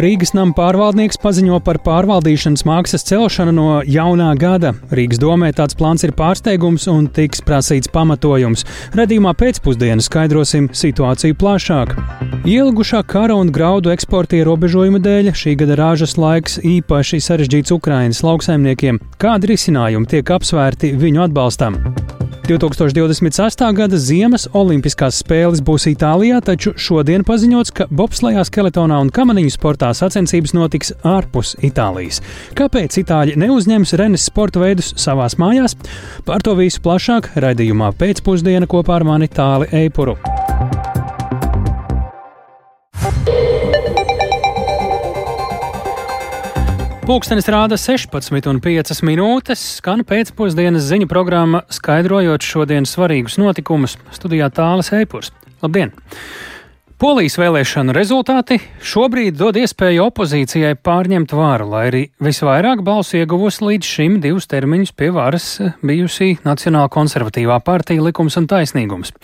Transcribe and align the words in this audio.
Rīgas 0.00 0.30
nama 0.32 0.54
pārvaldnieks 0.56 1.18
paziņo 1.20 1.58
par 1.60 1.76
pārvaldīšanas 1.84 2.62
mākslas 2.64 3.02
celšanu 3.04 3.52
no 3.52 3.66
jaunā 3.84 4.30
gada. 4.40 4.70
Rīgas 4.96 5.20
domē 5.20 5.50
tāds 5.56 5.76
plāns 5.76 6.06
ir 6.06 6.14
pārsteigums 6.16 6.86
un 6.88 7.08
tiks 7.12 7.42
prasīts 7.44 7.90
pamatojums. 7.92 8.64
Redījumā 8.96 9.34
pēcpusdienā 9.36 10.00
skaidrosim 10.06 10.70
situāciju 10.72 11.36
plašāk. 11.42 11.92
Ilgušā 12.48 13.02
kara 13.10 13.36
un 13.36 13.52
graudu 13.52 13.92
eksporta 13.92 14.38
ierobežojuma 14.40 15.02
dēļ 15.04 15.34
šī 15.36 15.58
gada 15.60 15.76
rāžas 15.82 16.16
laiks 16.16 16.56
īpaši 16.64 17.20
sarežģīts 17.26 17.76
Ukraiņas 17.76 18.24
lauksaimniekiem. 18.24 19.02
Kādi 19.20 19.52
risinājumi 19.52 20.08
tiek 20.14 20.32
apsvērti 20.38 20.94
viņu 20.96 21.26
atbalstam? 21.28 21.76
2026. 22.50 23.62
gada 23.76 23.98
Ziemas 24.00 24.48
Olimpiskās 24.56 25.20
spēles 25.22 25.60
būs 25.62 25.86
Itālijā, 25.92 26.40
taču 26.42 26.72
šodien 26.74 27.22
paziņots, 27.26 27.70
ka 27.76 27.86
bobslējā, 27.94 28.42
skeletonā 28.48 28.98
un 29.04 29.12
kamaniņu 29.14 29.52
sportā 29.54 29.92
sacensības 29.94 30.56
notiks 30.56 30.90
ārpus 31.06 31.54
Itālijas. 31.62 32.18
Kāpēc 32.58 32.98
Itāļi 33.04 33.38
neuzņems 33.38 33.94
Renes 34.00 34.26
sporta 34.26 34.64
veidus 34.64 34.92
savās 34.98 35.38
mājās? 35.38 35.78
Par 36.26 36.42
to 36.42 36.56
visu 36.58 36.82
plašāk 36.82 37.32
raidījumā 37.38 37.94
pēcpusdiena 38.00 38.66
kopā 38.70 38.98
ar 38.98 39.06
mani 39.12 39.30
Tāli 39.30 39.70
Eipuru. 39.84 40.18
Pūkstens 47.00 47.48
rāda 47.48 47.78
16,5 47.80 49.00
minūtes, 49.08 49.62
skan 49.78 50.02
pēcpusdienas 50.04 50.84
ziņu 50.84 51.08
programma, 51.08 51.62
skaidrojot 51.72 52.44
šodienas 52.44 52.92
svarīgus 52.92 53.38
notikumus. 53.40 53.96
Studijā 54.12 54.50
tālāk 54.52 54.92
Eipurs. 55.00 55.32
Labdien! 55.64 55.94
Polijas 57.00 57.38
vēlēšanu 57.40 57.94
rezultāti 57.96 58.58
šobrīd 58.84 59.38
dod 59.40 59.56
iespēju 59.56 60.02
opozīcijai 60.10 60.74
pārņemt 60.84 61.32
varu, 61.32 61.70
lai 61.72 61.86
arī 61.88 62.02
visvairāk 62.20 62.82
balsu 62.84 63.16
ieguvusi 63.22 63.64
līdz 63.64 63.88
šim 63.94 64.18
divus 64.20 64.44
termiņus 64.52 64.92
pie 64.92 65.08
varas 65.16 65.46
bijusī 65.80 66.34
Nacionāla 66.44 66.92
konservatīvā 66.92 67.56
partija 67.64 68.04
likums 68.04 68.36
un 68.36 68.50
taisnīgums. 68.52 69.14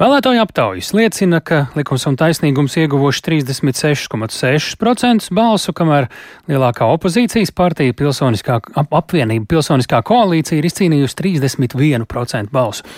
Vēlētāju 0.00 0.40
aptaujas 0.40 0.92
liecina, 0.96 1.42
ka 1.44 1.66
likums 1.76 2.06
un 2.08 2.16
taisnīgums 2.16 2.78
ieguvuši 2.80 3.20
36,6% 3.26 5.28
balsu, 5.36 5.74
kamēr 5.76 6.08
lielākā 6.48 6.88
opozīcijas 6.94 7.52
partija 7.56 7.92
pilsoniskā 7.96 8.56
ap, 8.62 8.96
apvienība 9.02 9.50
pilsoniskā 9.52 10.00
koalīcija 10.08 10.62
ir 10.62 10.68
izcīnījusi 10.70 11.18
31% 11.20 12.54
balsu. 12.54 12.88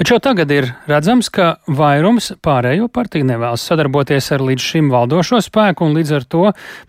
Taču 0.00 0.16
tagad 0.22 0.48
ir 0.54 0.70
redzams, 0.88 1.28
ka 1.34 1.58
vairums 1.68 2.30
pārējo 2.40 2.88
partiju 2.88 3.26
nevēlas 3.28 3.66
sadarboties 3.68 4.30
ar 4.32 4.40
līdz 4.46 4.62
šim 4.64 4.88
valdošo 4.92 5.42
spēku, 5.44 5.84
un 5.84 5.98
līdz 5.98 6.14
ar 6.16 6.24
to 6.30 6.44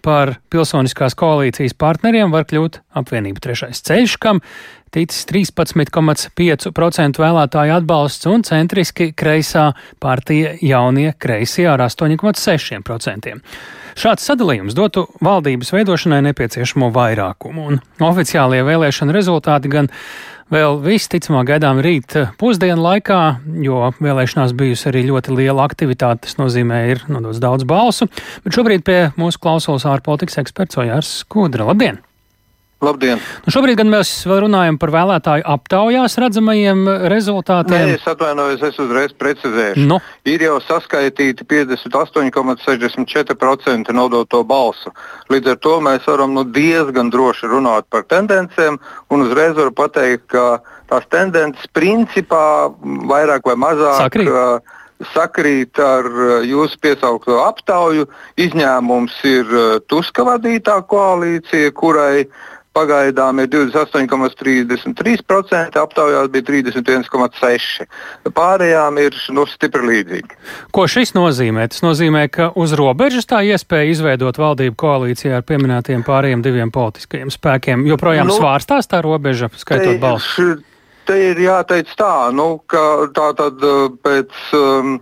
par 0.05 0.37
pilsoniskās 0.53 1.17
koalīcijas 1.19 1.75
partneriem 1.75 2.31
var 2.31 2.47
kļūt 2.47 2.79
apvienība 3.01 3.43
trešais 3.43 3.83
ceļš, 3.83 4.15
kam 4.21 4.39
ticis 4.91 5.25
13,5% 5.29 7.21
vēlētāju 7.21 7.75
atbalsts 7.77 8.27
un 8.31 8.43
centriski 8.47 9.11
kreisā 9.17 9.71
partija 10.03 10.55
jaunie 10.61 11.13
kreisie 11.19 11.67
ar 11.71 11.83
8,6%. 11.87 13.37
Šāds 14.01 14.23
sadalījums 14.23 14.75
dotu 14.75 15.05
valdības 15.23 15.73
veidošanai 15.75 16.21
nepieciešamo 16.29 16.91
vairākumu, 16.95 17.65
un 17.67 17.81
oficiālie 18.07 18.61
vēlēšana 18.67 19.15
rezultāti 19.15 19.71
gan 19.71 19.91
vēl 20.51 20.79
visticamāk 20.83 21.49
gaidām 21.53 21.79
rīt 21.83 22.15
pusdienu 22.39 22.83
laikā, 22.83 23.21
jo 23.63 23.89
vēlēšanās 24.03 24.55
bijusi 24.57 24.89
arī 24.91 25.05
ļoti 25.07 25.35
liela 25.39 25.65
aktivitāte. 25.67 26.27
Tas 26.27 26.39
nozīmē, 26.39 26.83
ir 26.91 27.03
nodots 27.11 27.41
daudz 27.43 27.67
balsu. 27.67 28.07
Bet 28.45 28.55
šobrīd 28.55 28.87
pie 28.87 29.01
mūsu 29.19 29.41
klausulas 29.43 29.87
ārpolitikas 29.87 30.41
eksperts 30.43 30.79
Ojārs 30.81 31.19
Skudra. 31.23 31.67
Labdien! 31.71 32.03
Labdien! 32.81 33.21
Nu 33.45 33.51
šobrīd 33.53 33.77
gan 33.77 33.91
mēs 33.93 34.25
runājam 34.25 34.81
par 34.81 34.89
vēlētāju 34.95 35.43
aptaujās 35.53 36.17
redzamajiem 36.23 36.79
rezultātiem. 37.13 37.91
Nē, 37.91 37.99
es 37.99 38.05
atvainojos, 38.09 38.63
es 38.65 38.79
uzreiz 38.81 39.13
precizēšu. 39.21 39.85
Nu. 39.85 40.01
Ir 40.25 40.41
jau 40.47 40.57
saskaitīti 40.65 41.45
58,64% 41.45 43.93
nodoto 43.93 44.41
balsu. 44.49 44.89
Līdz 45.29 45.53
ar 45.53 45.61
to 45.61 45.77
mēs 45.85 46.01
varam 46.09 46.33
nu, 46.33 46.41
diezgan 46.57 47.13
droši 47.13 47.45
runāt 47.53 47.85
par 47.93 48.01
tendencēm 48.09 48.81
un 49.13 49.17
uzreiz 49.27 49.53
varu 49.57 49.73
pateikt, 49.77 50.25
ka 50.33 50.45
tās 50.89 51.05
tendences 51.13 51.65
principā 51.77 52.73
vairāk 52.81 53.45
vai 53.45 53.57
mazāk. 53.61 54.09
Sakrīt. 54.09 54.33
Uh, 54.33 54.57
sakrīt 55.13 55.79
ar 55.81 56.05
jūsu 56.45 56.77
piesaukto 56.81 57.39
aptauju. 57.45 58.07
Izņēmums 58.41 59.13
ir 59.29 59.45
Tuska 59.89 60.25
vadītā 60.27 60.77
koalīcija, 60.89 61.71
kurai 61.77 62.25
pagaidām 62.75 63.39
ir 63.43 63.47
28,33%, 63.51 65.79
aptaujās 65.81 66.29
bija 66.31 66.43
31,6%. 66.47 67.85
Pārējām 68.35 68.99
ir 69.03 69.13
nu, 69.35 69.43
stipri 69.49 69.83
līdzīgi. 69.89 70.31
Ko 70.75 70.83
šis 70.91 71.09
nozīmē? 71.17 71.63
Tas 71.71 71.81
nozīmē, 71.85 72.23
ka 72.31 72.45
uz 72.55 72.69
robežas 72.77 73.25
tā 73.29 73.39
iespēja 73.47 73.91
izveidot 73.91 74.35
valdību 74.41 74.75
koalīcijā 74.79 75.33
ar 75.41 75.47
pieminētiem 75.47 75.99
pārējiem 76.07 76.41
diviem 76.45 76.69
politiskajiem 76.73 77.29
spēkiem 77.33 77.77
joprojām 77.91 78.27
nu, 78.31 78.35
svārstās 78.39 78.85
tā 78.91 78.97
robeža, 79.03 79.47
skaitot 79.57 79.97
balsus. 80.01 80.35
Te 81.09 81.15
ir 81.31 81.37
jāteic 81.41 81.89
tā, 81.97 82.29
nu, 82.35 82.47
ka 82.69 82.81
tā 83.15 83.27
tad 83.35 83.55
pēc. 84.05 84.31
Um, 84.55 84.99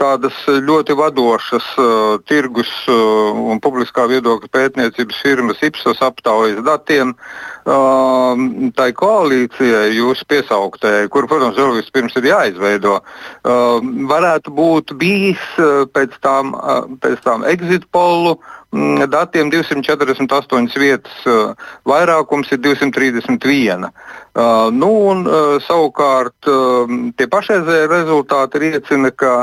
tādas 0.00 0.36
ļoti 0.48 0.96
vadošas 0.98 1.66
uh, 1.80 2.18
tirgus 2.28 2.70
uh, 2.90 3.32
un 3.52 3.60
publiskā 3.62 4.06
viedokļa 4.10 4.50
pētniecības 4.52 5.20
firmas 5.24 5.62
Ipsos 5.64 6.02
aptaujas 6.04 6.62
datiem. 6.66 7.14
Uh, 7.62 8.70
tai 8.74 8.88
koalīcijai, 8.98 9.92
jūsu 9.94 10.26
piesauktējai, 10.32 11.10
kur, 11.14 11.28
protams, 11.30 11.58
vēl 11.60 11.76
vispirms 11.78 12.16
ir 12.18 12.26
jāizveido, 12.32 12.96
uh, 12.98 13.76
varētu 14.10 14.54
būt 14.56 14.96
bijis 14.98 15.44
uh, 15.62 15.84
pēc 15.94 16.16
tām, 16.24 16.56
uh, 16.58 16.88
pēc 17.04 17.22
tām 17.22 17.46
exit 17.46 17.86
polu 17.94 18.38
datiem 19.12 19.50
248 19.52 20.78
vietas, 20.80 21.18
uh, 21.28 21.52
vairākums 21.88 22.52
ir 22.54 22.62
231. 22.64 23.90
Uh, 24.32 24.70
nu, 24.72 24.90
un, 25.12 25.26
uh, 25.28 25.58
savukārt 25.66 26.48
uh, 26.48 26.88
tie 27.18 27.28
pašreizējie 27.28 27.90
rezultāti 27.92 28.62
liecina, 28.64 29.12
ka 29.12 29.34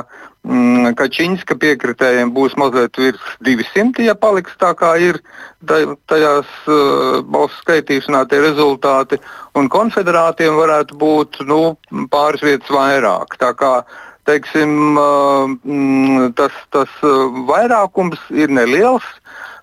Mm, 0.48 0.94
Kačinska 0.96 1.58
piekritējiem 1.60 2.30
būs 2.32 2.54
mazliet 2.58 2.96
virs 2.98 3.24
200, 3.44 4.06
ja 4.08 4.16
paliks 4.16 4.56
tā 4.58 4.72
kā 4.80 4.94
ir 5.04 5.20
tajās 6.08 6.48
uh, 6.72 7.20
balsu 7.28 7.60
skaitīšanā 7.60 8.24
tie 8.32 8.40
rezultāti, 8.46 9.20
un 9.60 9.68
konfederātiem 9.70 10.56
varētu 10.56 10.96
būt 10.96 11.42
nu, 11.50 11.76
pāris 12.14 12.46
vietas 12.46 12.72
vairāk. 12.72 13.36
Tā 13.42 13.52
kā 13.60 13.74
teiksim, 14.30 14.98
uh, 15.02 16.30
tas, 16.38 16.56
tas 16.74 17.02
vairākums 17.50 18.22
ir 18.32 18.54
neliels, 18.54 19.06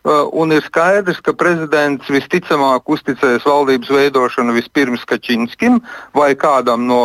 un 0.07 0.55
ir 0.55 0.63
skaidrs, 0.63 1.19
ka 1.25 1.35
prezidents 1.35 2.07
visticamāk 2.13 2.87
uzticēs 2.95 3.47
valdības 3.47 3.91
veidošanu 3.91 4.55
vispirms 4.55 5.03
Kačinskim 5.09 5.81
vai 6.15 6.35
kādam 6.39 6.87
no 6.87 7.01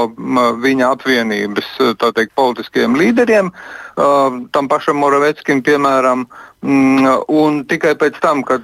viņa 0.61 0.91
apvienības 0.95 1.73
uh, 1.81 1.95
teikt, 1.97 2.35
politiskiem 2.37 2.95
līderiem, 2.99 3.51
uh, 3.51 4.39
tam 4.53 4.69
pašam 4.71 5.01
Moraveckim, 5.01 5.63
piemēram. 5.65 6.27
Mm, 6.61 7.07
un 7.33 7.63
tikai 7.65 7.95
pēc 7.97 8.19
tam, 8.21 8.43
kad 8.45 8.61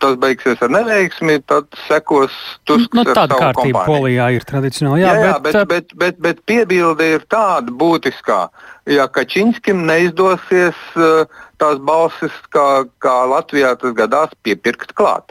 tas 0.00 0.14
beigsies 0.22 0.62
ar 0.64 0.70
neveiksmi, 0.72 1.34
tad 1.44 1.66
sekos 1.84 2.32
Tusks. 2.64 2.94
Nu, 2.96 3.04
tāda 3.04 3.36
kārtība 3.36 3.82
Polijā 3.84 4.30
ir 4.32 4.46
tradicionāli. 4.48 5.02
Jā, 5.02 5.12
jā, 5.12 5.26
jā 5.26 5.34
bet, 5.44 5.52
bet, 5.52 5.68
bet, 5.68 5.92
bet, 6.00 6.22
bet 6.24 6.40
piebilde 6.48 7.10
ir 7.18 7.26
tāda 7.28 7.76
būtiskā. 7.76 8.46
Ja 8.90 9.06
Kačinskim 9.06 9.84
neizdosies 9.86 10.78
uh, 10.98 11.28
tās 11.62 11.78
balsis, 11.78 12.34
kā, 12.50 12.86
kā 13.02 13.20
Latvijā 13.30 13.76
tas 13.78 13.94
gadās, 13.94 14.32
piepirkt 14.42 14.96
klāt. 14.98 15.30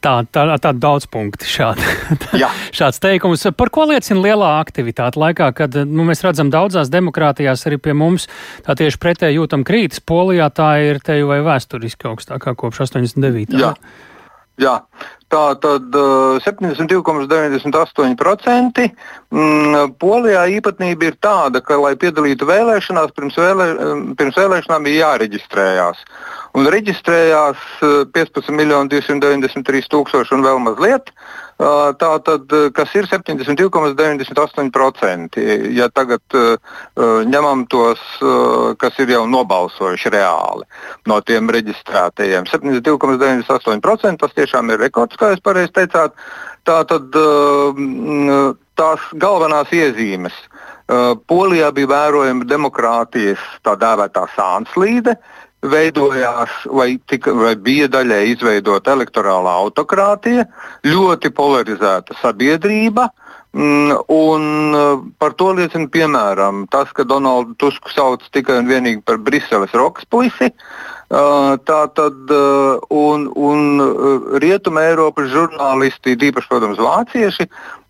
Tā, 0.00 0.14
tā, 0.32 0.46
tā 0.56 0.70
daudz 0.72 1.04
punkti 1.12 1.44
šādi. 1.44 1.84
šāds 2.78 3.02
teikums. 3.04 3.44
Par 3.52 3.68
ko 3.72 3.84
liecina 3.90 4.22
lielā 4.24 4.54
aktivitāte 4.62 5.20
laikā, 5.20 5.50
kad 5.58 5.76
nu, 5.84 6.06
mēs 6.08 6.24
redzam 6.24 6.48
daudzās 6.52 6.88
demokrātijās 6.92 7.66
arī 7.68 7.76
pie 7.84 7.92
mums 7.92 8.24
tā 8.64 8.78
tieši 8.80 9.00
pretēji 9.02 9.36
jūtam 9.36 9.64
krītas. 9.68 10.00
Polijā 10.00 10.48
tā 10.56 10.70
ir 10.88 11.02
te 11.04 11.18
jau 11.20 11.28
vai 11.28 11.42
vēsturiski 11.44 12.08
augstākā 12.08 12.56
kopš 12.56 12.86
89. 12.88 13.60
Jā. 13.60 13.74
Jā, 14.60 14.74
tā 15.30 15.54
tad 15.62 15.94
uh, 15.96 16.40
72,98%. 16.44 18.90
Mm, 19.30 19.94
Polijā 20.02 20.42
īpatnība 20.58 21.02
ir 21.10 21.16
tāda, 21.22 21.58
ka, 21.64 21.74
lai 21.80 21.94
piedalītu 22.00 22.44
vēlēšanās, 22.48 23.10
pirms, 23.16 23.36
vēlē, 23.38 23.66
pirms 24.18 24.36
vēlēšanām 24.40 24.80
bija 24.88 25.02
jāreģistrējās. 25.06 25.98
un 26.58 26.62
reģistrējās 26.66 27.58
15 28.14 28.50
miljoni 28.50 28.90
293 28.90 29.86
tūkstoši 29.92 30.34
un 30.34 30.42
vēl 30.42 30.58
mazliet. 30.66 31.04
Tā 31.60 32.14
tad, 32.24 32.48
kas 32.72 32.88
ir 32.96 33.04
72,98%. 33.10 35.36
Ja 35.76 35.90
tagad 35.92 36.24
ņemam 37.28 37.66
tos, 37.68 38.00
kas 38.80 38.96
ir 39.02 39.12
jau 39.12 39.26
nobalsojuši 39.28 40.08
reāli 40.14 40.64
no 41.10 41.18
tiem 41.20 41.52
reģistrētajiem, 41.52 42.48
72,98% 42.48 44.16
tas 44.24 44.32
tiešām 44.38 44.72
ir 44.72 44.80
rekords, 44.86 45.20
kā 45.20 45.26
jūs 45.34 45.44
pareizi 45.44 45.76
teicāt. 45.76 46.16
Tā 46.64 46.78
tad 46.88 47.12
tās 48.80 49.00
galvenās 49.20 49.68
iezīmes. 49.76 50.32
Polijā 51.30 51.68
bija 51.76 51.92
vērojama 51.92 52.48
demokrātijas 52.50 53.38
tā 53.62 53.76
dēvētā 53.78 54.24
sānslīde, 54.34 55.14
veidojās 55.62 56.52
vai, 56.72 56.94
tika, 57.10 57.32
vai 57.36 57.54
bija 57.56 57.88
daļai 57.92 58.22
izveidota 58.32 58.94
elektorālā 58.96 59.56
autokrātija, 59.64 60.46
ļoti 60.86 61.32
polarizēta 61.36 62.16
sabiedrība. 62.22 63.10
Mm, 63.50 63.96
un 64.14 64.44
uh, 64.78 65.00
par 65.18 65.34
to 65.34 65.48
liecina 65.58 65.88
piemēram 65.90 66.68
tas, 66.70 66.92
ka 66.94 67.02
Donaldu 67.02 67.56
Tusku 67.58 67.90
sauc 67.90 68.22
tikai 68.30 68.60
un 68.60 68.68
vienīgi 68.70 69.02
par 69.02 69.18
Briseles 69.18 69.74
rokas 69.74 70.06
Uh, 71.10 71.56
tā 71.66 71.80
tad 71.90 72.30
uh, 72.30 72.78
un, 72.94 73.24
un 73.34 73.80
Rietuma 74.38 74.84
Eiropas 74.86 75.26
žurnālisti, 75.32 76.14
īpaši, 76.14 76.46
protams, 76.46 76.78
vācieši, 76.78 77.48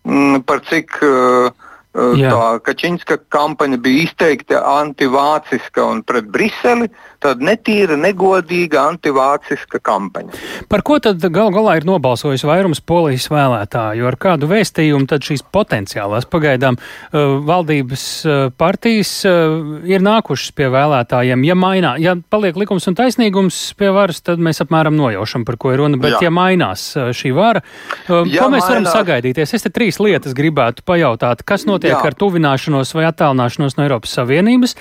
mm, 0.09 0.41
par 0.49 0.63
cik 0.65 0.97
uh, 1.05 1.69
Jā. 1.91 2.29
Tā 2.31 2.59
Kačinska 2.63 3.17
kampaņa 3.27 3.75
bija 3.83 4.05
izteikti 4.05 4.55
antivāciska 4.55 5.83
un 5.91 5.97
pret 6.07 6.29
Briseli, 6.31 6.87
tad 7.19 7.41
netīra, 7.43 7.97
negodīga 7.99 8.85
antivāciska 8.93 9.81
kampaņa. 9.83 10.31
Par 10.71 10.85
ko 10.87 11.01
tad 11.03 11.19
gal 11.35 11.51
galā 11.51 11.73
ir 11.81 11.87
nobalsojis 11.89 12.45
vairums 12.47 12.79
polijas 12.79 13.27
vēlētāju? 13.27 14.05
Ar 14.07 14.17
kādu 14.23 14.47
vēstījumu 14.47 15.09
tad 15.11 15.27
šīs 15.27 15.43
potenciālās 15.51 16.29
pagaidām 16.31 16.79
valdības 17.11 18.05
partijas 18.55 19.11
ir 19.27 20.07
nākušas 20.07 20.55
pie 20.55 20.71
vēlētājiem? 20.71 21.43
Ja 21.43 21.59
mainā, 21.59 21.97
ja 21.99 22.15
paliek 22.31 22.55
likums 22.55 22.87
un 22.87 22.95
taisnīgums 22.95 23.59
pie 23.75 23.91
varas, 23.91 24.23
tad 24.23 24.39
mēs 24.39 24.63
apmēram 24.63 24.95
nojaušam, 24.95 25.43
par 25.43 25.59
ko 25.59 25.75
ir 25.75 25.83
runa, 25.83 25.99
bet 25.99 26.15
Jā. 26.15 26.29
ja 26.29 26.33
mainās 26.39 26.87
šī 26.95 27.35
vara, 27.35 27.65
ja 28.07 28.15
ko 28.15 28.23
mēs 28.23 28.63
mainās... 28.63 28.69
varam 28.69 28.89
sagaidīties? 28.95 29.57
Es 29.59 29.67
te 29.67 29.75
trīs 29.75 29.99
lietas 29.99 30.39
gribētu 30.39 30.87
pajautāt. 30.87 31.43
Kas 31.43 31.67
notiek? 31.67 31.80
Notiek 31.81 31.97
Jā. 31.97 32.01
ar 32.05 32.17
tuvināšanos 32.17 32.93
vai 32.93 33.07
attālināšanos 33.09 33.77
no 33.77 33.85
Eiropas 33.85 34.13
Savienības, 34.17 34.75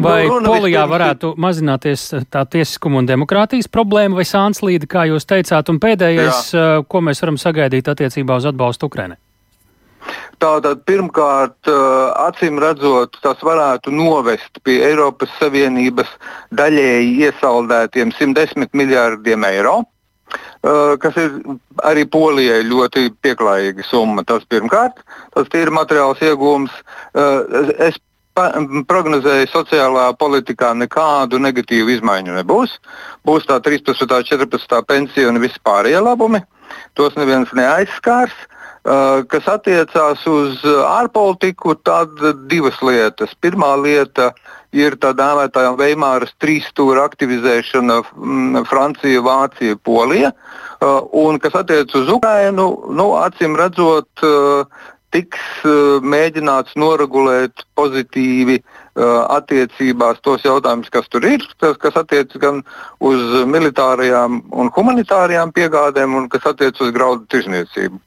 vai 0.00 0.24
nu, 0.28 0.40
Polijā 0.46 0.86
varētu 0.88 1.34
mazināties 1.36 2.08
tā 2.32 2.46
tiesiskuma 2.48 3.02
un 3.02 3.08
demokrātijas 3.08 3.68
problēma 3.68 4.16
vai 4.16 4.24
sānslīde, 4.24 4.88
kā 4.88 5.06
jūs 5.10 5.28
teicāt, 5.28 5.68
un 5.68 5.80
pēdējais, 5.82 6.50
Jā. 6.56 6.82
ko 6.88 7.04
mēs 7.04 7.20
varam 7.22 7.36
sagaidīt 7.40 7.88
attiecībā 7.92 8.40
uz 8.40 8.48
atbalstu 8.48 8.88
Ukrainai? 8.88 9.20
Tātad, 10.38 10.84
pirmkārt, 10.86 11.66
acīm 11.66 12.60
redzot, 12.62 13.16
tas 13.24 13.40
varētu 13.42 13.90
novest 13.90 14.60
pie 14.62 14.78
Eiropas 14.86 15.32
Savienības 15.40 16.10
daļēji 16.54 17.26
iesaldētiem 17.26 18.12
110 18.14 18.70
miljārdiem 18.76 19.48
eiro. 19.48 19.80
Uh, 20.66 20.96
kas 20.98 21.14
ir 21.20 21.34
arī 21.86 22.02
Polijai 22.10 22.64
ļoti 22.66 23.12
pieklājīga 23.22 23.84
summa. 23.86 24.24
Tas 24.26 24.42
pirmkārt, 24.50 24.98
tas 25.36 25.52
ir 25.54 25.70
materiāls 25.70 26.22
iegūms. 26.26 26.72
Uh, 27.14 27.70
es 27.86 28.00
prognozēju, 28.90 29.46
sociālā 29.52 30.08
politikā 30.18 30.72
nekādu 30.76 31.38
negatīvu 31.40 31.94
izmaiņu 31.94 32.34
nebūs. 32.40 32.74
Būs 33.24 33.46
tā 33.48 33.60
13. 33.62 34.02
un 34.10 34.26
14. 34.26 34.82
pensija 34.90 35.30
un 35.30 35.40
vispārējie 35.44 36.02
labumi. 36.02 36.42
Tos 36.98 37.14
neviens 37.16 37.54
neaizskārs. 37.54 38.34
Uh, 38.86 39.22
kas 39.30 39.46
attiecās 39.50 40.26
uz 40.30 40.60
ārpolitiku, 40.66 41.74
tad 41.86 42.12
divas 42.50 42.82
lietas. 42.82 43.38
Pirmā 43.42 43.72
lieta 43.82 44.32
ir 44.76 44.96
tā 45.00 45.12
dēvētā 45.16 45.64
Veimāras 45.78 46.34
trīs 46.42 46.66
stūra 46.70 47.06
aktivizēšana 47.08 48.00
mm, 48.04 48.66
Francija, 48.68 49.22
Vācija, 49.24 49.78
Polija. 49.82 50.32
Uh, 50.76 51.00
un 51.26 51.40
kas 51.40 51.56
attiecas 51.56 51.96
uz 52.02 52.12
Ukrainu, 52.12 52.68
nu, 52.92 53.10
acīm 53.18 53.56
redzot, 53.56 54.10
uh, 54.26 54.66
tiks 55.14 55.40
uh, 55.64 56.02
mēģināts 56.04 56.76
noregulēt 56.76 57.64
pozitīvi 57.78 58.60
attiecībās 58.96 60.22
tos 60.24 60.40
jautājumus, 60.46 60.88
kas 60.88 61.04
tur 61.12 61.26
ir, 61.28 61.42
tas, 61.60 61.74
kas 61.76 61.98
attiecas 62.00 62.40
gan 62.40 62.62
uz 63.04 63.42
militārajām 63.44 64.38
un 64.56 64.70
humanitārajām 64.72 65.52
piegādēm, 65.52 66.14
un 66.16 66.30
kas 66.32 66.48
attiecas 66.48 66.80
uz 66.80 66.94
graudu 66.96 67.28
tirzniecību. 67.28 68.00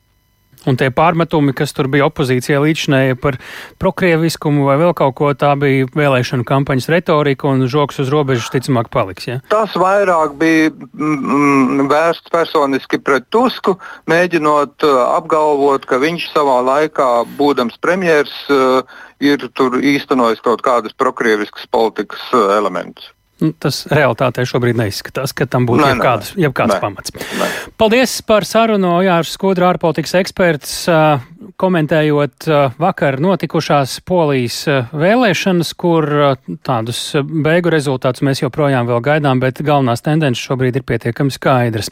Un 0.67 0.75
tie 0.75 0.89
pārmetumi, 0.91 1.53
kas 1.55 1.71
tur 1.75 1.87
bija 1.91 2.09
opozīcijā 2.09 2.59
līdšanēja 2.59 3.15
par 3.23 3.37
prokrieviskumu 3.79 4.65
vai 4.67 4.75
vēl 4.81 4.91
kaut 4.97 5.15
ko, 5.15 5.29
tā 5.31 5.53
bija 5.59 5.87
vēlēšana 5.95 6.43
kampaņas 6.47 6.89
retorika 6.91 7.47
un 7.47 7.63
žoks 7.71 8.01
uz 8.03 8.11
robežas 8.11 8.51
ticamāk 8.51 8.89
paliks. 8.91 9.29
Ja? 9.29 9.37
Tas 9.53 9.77
vairāk 9.79 10.35
bija 10.39 10.73
mm, 10.75 11.85
vērsts 11.91 12.33
personiski 12.33 12.99
pret 12.99 13.29
Tusku, 13.31 13.77
mēģinot 14.11 14.83
uh, 14.87 14.97
apgalvot, 15.15 15.87
ka 15.87 16.01
viņš 16.01 16.27
savā 16.33 16.59
laikā, 16.67 17.07
būdams 17.39 17.79
premjers, 17.79 18.35
uh, 18.51 18.83
ir 19.23 19.47
īstenojis 19.95 20.43
kaut 20.43 20.65
kādus 20.65 20.97
prokrieviskas 20.99 21.71
politikas 21.71 22.27
uh, 22.33 22.51
elementus. 22.57 23.13
Nu, 23.39 23.53
tas 23.55 23.85
realitātē 23.87 24.43
šobrīd 24.47 24.75
neizskatās, 24.79 25.31
ka 25.35 25.47
tam 25.47 25.63
būtu 25.69 25.85
jebkāds, 25.87 26.33
jebkāds 26.39 26.75
nē, 26.75 26.79
pamats. 26.83 27.13
Nē. 27.15 27.47
Paldies 27.79 28.17
par 28.27 28.47
sarunu, 28.47 28.97
Jārs 29.05 29.31
Skudra, 29.37 29.69
ārpolitikas 29.71 30.17
eksperts 30.19 30.73
komentējot 31.59 32.47
uh, 32.47 32.73
vakar 32.79 33.19
notikušās 33.23 33.99
polijas 34.07 34.57
uh, 34.67 34.89
vēlēšanas, 34.95 35.71
kur 35.79 36.07
uh, 36.07 36.49
tādus 36.65 36.99
beigu 37.23 37.71
rezultātus 37.73 38.23
mēs 38.27 38.43
joprojām 38.43 38.89
vēl 38.89 39.01
gaidām, 39.05 39.41
bet 39.43 39.61
galvenās 39.65 40.03
tendences 40.05 40.43
šobrīd 40.43 40.79
ir 40.79 40.85
pietiekami 40.87 41.33
skaidras. 41.33 41.91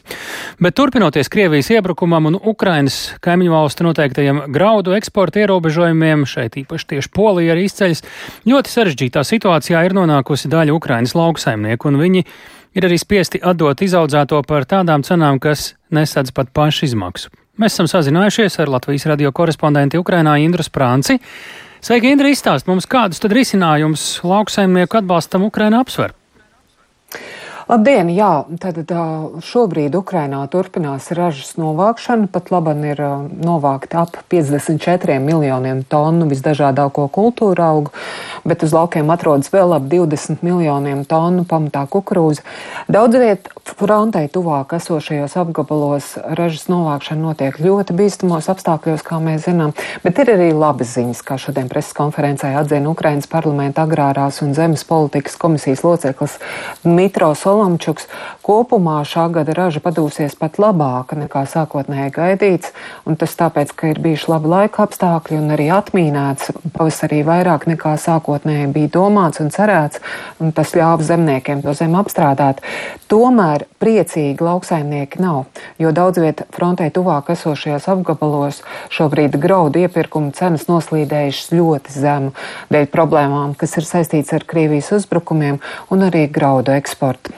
Bet 0.60 0.76
turpinoties 0.78 1.32
Krievijas 1.32 1.72
iebrukumam 1.72 2.30
un 2.32 2.38
Ukrainas 2.38 3.14
kaimiņu 3.24 3.54
valstu 3.54 3.88
noteiktajiem 3.88 4.44
graudu 4.54 4.96
eksporta 4.98 5.42
ierobežojumiem, 5.44 6.26
šeit 6.28 6.60
īpaši 6.60 6.92
tieši 6.94 7.12
Polija 7.16 7.56
arī 7.56 7.66
izceļas, 7.68 8.04
ļoti 8.48 8.76
sarežģītā 8.76 9.24
situācijā 9.24 9.84
ir 9.88 9.96
nonākusi 9.96 10.52
daļa 10.52 10.76
Ukrainas 10.76 11.16
lauksaimnieku, 11.18 11.88
un 11.88 12.00
viņi 12.04 12.24
ir 12.78 12.88
arī 12.88 13.00
spiesti 13.00 13.40
atdot 13.42 13.82
izaudzēto 13.84 14.42
par 14.46 14.68
tādām 14.68 15.06
cenām, 15.06 15.40
kas 15.42 15.72
nesadz 15.94 16.34
pat 16.36 16.52
pašu 16.54 16.90
izmaksu. 16.90 17.32
Mēs 17.58 17.74
esam 17.74 17.88
sazinājušies 17.90 18.54
ar 18.62 18.70
Latvijas 18.70 19.08
radio 19.10 19.32
korespondentu 19.34 19.98
Ukrainā 19.98 20.36
Indru 20.38 20.62
Sprānci. 20.62 21.16
Sveiki, 21.82 22.12
Indra, 22.14 22.30
izstāst 22.30 22.68
mums, 22.70 22.86
kādus 22.86 23.18
tad 23.18 23.34
risinājumus 23.34 24.04
lauksaimnieku 24.22 25.00
atbalstam 25.00 25.42
Ukrainā 25.48 25.80
apsver? 25.82 26.14
Labdien! 27.68 28.08
Jā, 28.16 28.46
tad 28.64 28.78
šobrīd 29.44 29.92
Ukrainā 29.98 30.38
turpinās 30.48 31.10
ražas 31.12 31.50
novākšana. 31.60 32.30
Pat 32.32 32.46
laban 32.48 32.80
ir 32.88 33.02
novākta 33.44 34.06
ap 34.06 34.14
54 34.32 35.18
miljoniem 35.20 35.82
tonu 35.84 36.30
visdažādāko 36.30 37.04
kultūra 37.12 37.66
augu, 37.74 37.92
bet 38.48 38.64
uz 38.64 38.72
laukiem 38.72 39.12
atrodas 39.12 39.52
vēl 39.52 39.74
ap 39.76 39.84
20 39.92 40.40
miljoniem 40.48 41.02
tonu 41.04 41.44
pamatā 41.44 41.82
kukurūza. 41.92 42.40
Daudz 42.88 43.20
viet 43.20 43.52
frontei 43.68 44.32
tuvāk 44.32 44.72
esošajos 44.78 45.36
apgabalos 45.36 46.14
ražas 46.40 46.70
novākšana 46.72 47.20
notiek 47.20 47.60
ļoti 47.60 47.98
bīstamos 48.00 48.48
apstākļos, 48.48 49.04
kā 49.04 49.20
mēs 49.20 49.44
zinām, 49.44 49.76
bet 50.06 50.24
ir 50.24 50.32
arī 50.38 50.48
labas 50.56 50.96
ziņas, 50.96 51.20
kā 51.20 51.36
šodien 51.36 51.68
preses 51.68 51.92
konferencē 52.00 52.56
atzina 52.62 52.88
Ukrainas 52.96 53.28
parlamenta 53.28 53.84
agrārās 53.84 54.40
un 54.40 54.56
zemes 54.56 54.88
politikas 54.88 55.36
komisijas 55.36 55.84
loceklis 55.84 56.40
Mitro 56.88 57.34
Solons. 57.36 57.57
Solamčuks. 57.58 58.06
Kopumā 58.46 59.00
šā 59.02 59.26
gada 59.34 59.50
raža 59.56 59.80
padūsies 59.82 60.36
pat 60.38 60.60
labāka 60.62 61.16
nekā 61.18 61.42
sākotnēji 61.50 62.12
gaidīts, 62.14 62.70
un 63.02 63.16
tas 63.18 63.34
tāpēc, 63.34 63.72
ka 63.74 63.90
ir 63.90 63.98
bijuši 63.98 64.30
labi 64.30 64.50
laika 64.52 64.84
apstākļi 64.86 65.40
un 65.40 65.50
arī 65.56 65.66
atmīnēts 65.74 66.52
pavasarī 66.76 67.24
vairāk 67.26 67.66
nekā 67.66 67.96
sākotnēji 67.98 68.68
bija 68.76 68.92
domāts 68.94 69.42
un 69.42 69.50
cerēts, 69.50 69.98
un 70.38 70.54
tas 70.54 70.70
ļāva 70.78 71.02
zemniekiem 71.08 71.64
to 71.64 71.74
zem 71.74 71.96
apstrādāt. 71.98 72.62
Tomēr 73.10 73.66
priecīgi 73.82 74.38
lauksaimnieki 74.44 75.18
nav, 75.24 75.42
jo 75.82 75.90
daudz 75.90 76.22
viet 76.22 76.44
frontē 76.54 76.92
tuvāk 76.94 77.32
esošajos 77.34 77.90
apgabalos 77.90 78.62
šobrīd 78.94 79.34
graudu 79.42 79.82
iepirkuma 79.82 80.30
cenas 80.38 80.68
noslīdējušas 80.70 81.50
ļoti 81.58 81.98
zemu 81.98 82.32
dēļ 82.70 82.88
problēmām, 82.94 83.58
kas 83.58 83.80
ir 83.80 83.90
saistīts 83.90 84.32
ar 84.36 84.46
Krievijas 84.46 84.94
uzbrukumiem 85.00 85.58
un 85.90 86.08
arī 86.12 86.28
graudu 86.30 86.78
eksportu. 86.78 87.34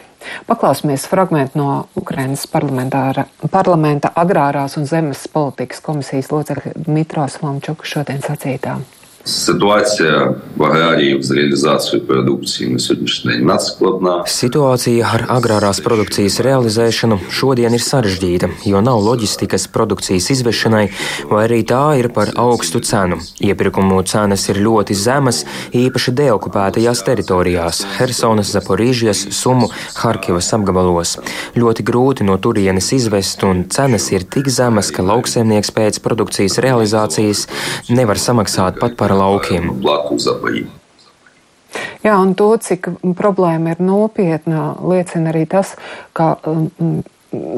Paklausīsimies 0.49 1.07
fragment 1.11 1.57
no 1.59 1.89
Ukrainas 1.97 2.47
parlamenta 2.51 4.13
agrārās 4.23 4.77
un 4.81 4.89
zemes 4.91 5.27
politikas 5.33 5.81
komisijas 5.85 6.31
locekļa 6.33 6.75
Mitros 6.89 7.41
Lamčuka 7.43 7.89
šodien 7.89 8.25
sacītām. 8.25 8.85
Ситуація 9.30 10.34
в 10.58 10.64
аграріїв 10.64 11.24
з 11.24 11.32
реалізацією 11.32 12.08
продукції 12.08 12.70
на 12.70 12.80
сьогоднішній 12.80 13.32
день 13.32 13.46
надскладна. 13.46 14.24
Situācija 14.30 15.02
ar 15.02 15.24
agrārās 15.38 15.82
produkcijas 15.82 16.38
realizēšanu 16.46 17.18
šodien 17.34 17.74
ir 17.74 17.82
sarežģīta, 17.82 18.50
jo 18.70 18.82
nav 18.86 19.02
loģistikas 19.02 19.66
produkcijas 19.74 20.30
izvešanai, 20.30 20.84
vai 21.32 21.42
arī 21.48 21.60
tā 21.66 21.98
ir 21.98 22.12
par 22.14 22.30
augstu 22.38 22.80
cenu. 22.86 23.18
Iepirkumu 23.42 24.04
cenas 24.06 24.46
ir 24.54 24.62
ļoti 24.62 24.94
zemas, 24.94 25.42
īpaši 25.74 26.14
deokupētajās 26.22 27.02
teritorijās - 27.10 27.98
Helsonas, 27.98 28.54
Zaporīžijas, 28.54 29.34
Sumu, 29.34 29.72
Harkivas 29.96 30.54
apgabalos. 30.54 31.18
Ļoti 31.58 31.82
grūti 31.90 32.22
no 32.30 32.38
turienes 32.38 32.94
izvest, 32.94 33.44
un 33.44 33.66
cenas 33.70 34.12
ir 34.12 34.22
tik 34.24 34.46
zemas, 34.50 34.92
ka 34.92 35.02
lauksaimnieks 35.02 35.72
pēc 35.72 36.00
produkcijas 36.00 36.62
realizācijas 36.62 37.48
nevar 37.90 38.18
samaksāt 38.18 38.80
pat 38.80 38.96
par 38.96 39.16
laukiem. 39.21 39.73
Jā, 42.01 42.17
un 42.17 42.35
to, 42.35 42.51
cik 42.57 42.89
problēma 43.19 43.75
ir 43.75 43.83
nopietna, 43.85 44.73
liecina 44.81 45.31
arī 45.35 45.45
tas, 45.49 45.77
ka 46.17 46.33
um, 46.49 47.03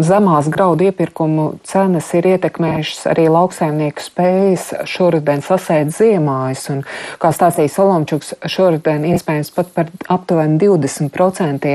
zemās 0.04 0.49
graudu 0.52 0.85
iepirkumu 0.90 1.47
cenas 1.66 2.11
ir 2.16 2.26
ietekmējušas 2.35 3.07
arī 3.12 3.25
lauksaimnieku 3.33 4.04
spējas 4.04 4.66
šoruden 4.90 5.40
sasēt 5.45 5.95
ziemājas. 5.97 6.66
Un, 6.75 6.83
kā 7.23 7.33
stāstīja 7.33 7.73
Solomčuks, 7.73 8.35
šoruden 8.52 9.07
iespējams 9.14 9.52
pat 9.57 9.73
par 9.76 9.92
aptuveni 10.12 10.61
20% 10.61 11.73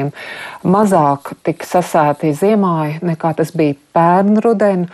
mazāk 0.67 1.33
tika 1.47 1.71
sasēti 1.73 2.35
ziemāji 2.37 3.01
nekā 3.07 3.33
tas 3.39 3.53
bija 3.57 3.77
pērn 3.97 4.41
ruden. 4.45 4.87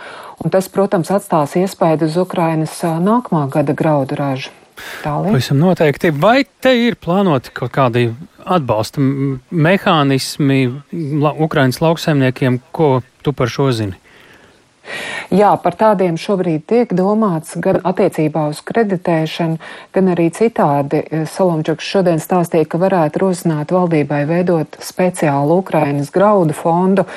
Un 0.43 0.51
tas, 0.53 0.67
protams, 0.71 1.11
atstās 1.13 1.57
iespēju 1.59 2.07
uz 2.07 2.19
Ukrainas 2.19 2.79
nākamā 2.83 3.47
gada 3.51 3.75
graudu 3.77 4.19
ražu. 4.19 4.62
Pavisam 5.03 5.59
noteikti. 5.61 6.13
Vai 6.15 6.43
te 6.61 6.73
ir 6.85 6.97
plānoti 6.99 7.53
kaut 7.55 7.73
kādi 7.75 8.09
atbalsta 8.43 9.01
mehānismi 9.01 10.61
la, 10.93 11.33
Ukraiņas 11.33 11.81
lauksaimniekiem, 11.83 12.61
ko 12.75 13.01
tu 13.23 13.33
par 13.35 13.51
šo 13.51 13.71
zini? 13.71 13.99
Jā, 15.31 15.53
par 15.63 15.77
tādiem 15.79 16.17
šobrīd 16.19 16.65
tiek 16.67 16.91
domāts 16.93 17.55
gan 17.63 17.79
attiecībā 17.87 18.43
uz 18.51 18.59
kreditēšanu, 18.67 19.55
gan 19.95 20.11
arī 20.11 20.27
citādi. 20.35 20.99
Salomčuks 21.31 21.87
šodien 21.87 22.19
stāstīja, 22.21 22.67
ka 22.69 22.81
varētu 22.81 23.23
rosināt 23.23 23.71
valdībai 23.73 24.25
veidot 24.29 24.77
speciālu 24.83 25.61
Ukrainas 25.63 26.11
graudu 26.13 26.55
fondu, 26.57 27.07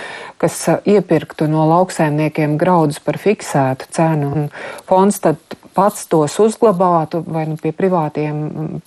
kas 0.40 0.62
iepirktu 0.86 1.50
no 1.50 1.66
lauksēmniekiem 1.72 2.54
graudus 2.60 3.02
par 3.02 3.18
fiksētu 3.20 3.90
cenu. 3.98 4.30
Un 4.30 4.48
fonds 4.86 5.20
tad 5.26 5.58
pats 5.76 6.06
tos 6.10 6.38
uzglabātu 6.40 7.20
vai 7.26 7.44
nu 7.50 7.58
pie 7.60 7.72
privātiem, 7.76 8.38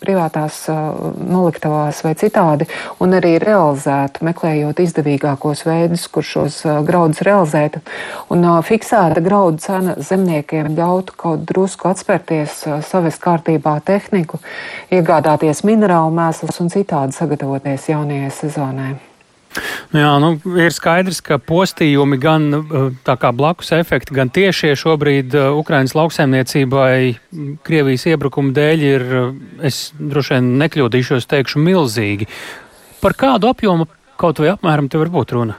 privātās 0.02 0.64
noliktavās 0.70 2.02
vai 2.06 2.16
citādi, 2.20 2.68
un 3.04 3.14
arī 3.18 3.36
realizētu, 3.42 4.26
meklējot 4.26 4.82
izdevīgākos 4.84 5.66
veidus, 5.68 6.08
kur 6.12 6.26
šos 6.26 6.62
graudus 6.88 7.22
realizēt. 7.26 7.80
Un 8.34 8.48
fiksēta 8.66 9.22
graudu 9.26 9.62
cena 9.64 9.96
zemniekiem 9.98 10.74
ļautu 10.78 11.18
kaut 11.20 11.46
drusku 11.50 11.92
atspērties, 11.92 12.64
savest 12.90 13.22
kārtībā 13.24 13.78
tehniku, 13.86 14.42
iegādāties 14.94 15.64
minerālu 15.68 16.16
mēslus 16.18 16.60
un 16.64 16.74
citādi 16.74 17.16
sagatavoties 17.16 17.92
jaunajai 17.94 18.34
sezonai. 18.42 19.09
Jā, 19.90 20.10
nu, 20.22 20.36
ir 20.62 20.70
skaidrs, 20.70 21.18
ka 21.26 21.40
postījumi 21.42 22.20
gan 22.22 22.44
kā 23.10 23.32
blakus 23.34 23.72
efekti, 23.74 24.14
gan 24.14 24.30
tiešie 24.30 24.76
šobrīd 24.78 25.34
uh, 25.34 25.48
Ukrainas 25.58 25.96
lauksaimniecībai 25.98 27.16
Krievijas 27.66 28.06
iebrukuma 28.12 28.54
dēļ 28.54 28.84
ir, 28.86 29.06
uh, 29.10 29.32
es 29.66 29.88
droši 29.98 30.36
vien 30.36 30.52
nekļūdīšos, 30.62 31.26
teikšu, 31.34 31.64
milzīgi. 31.66 32.30
Par 33.02 33.18
kādu 33.18 33.50
apjomu 33.50 33.90
kaut 34.22 34.44
vai 34.44 34.52
apmēram 34.54 34.92
te 34.94 35.02
var 35.02 35.10
būt 35.10 35.34
runa? 35.34 35.58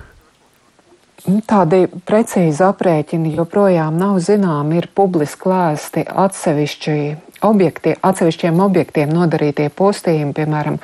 Nu, 1.27 1.41
tādi 1.43 1.83
precīzi 2.07 2.63
aprēķini 2.65 3.35
joprojām 3.35 3.99
nav 3.99 4.23
zināmi, 4.25 4.79
ir 4.79 4.89
publiski 4.95 5.51
lēsti 5.51 6.07
atsevišķi 6.07 6.97
objektie, 7.47 7.95
atsevišķiem 8.03 8.61
objektiem 8.61 9.11
nodarītie 9.13 9.69
postījumi, 9.77 10.35
piemēram, 10.37 10.79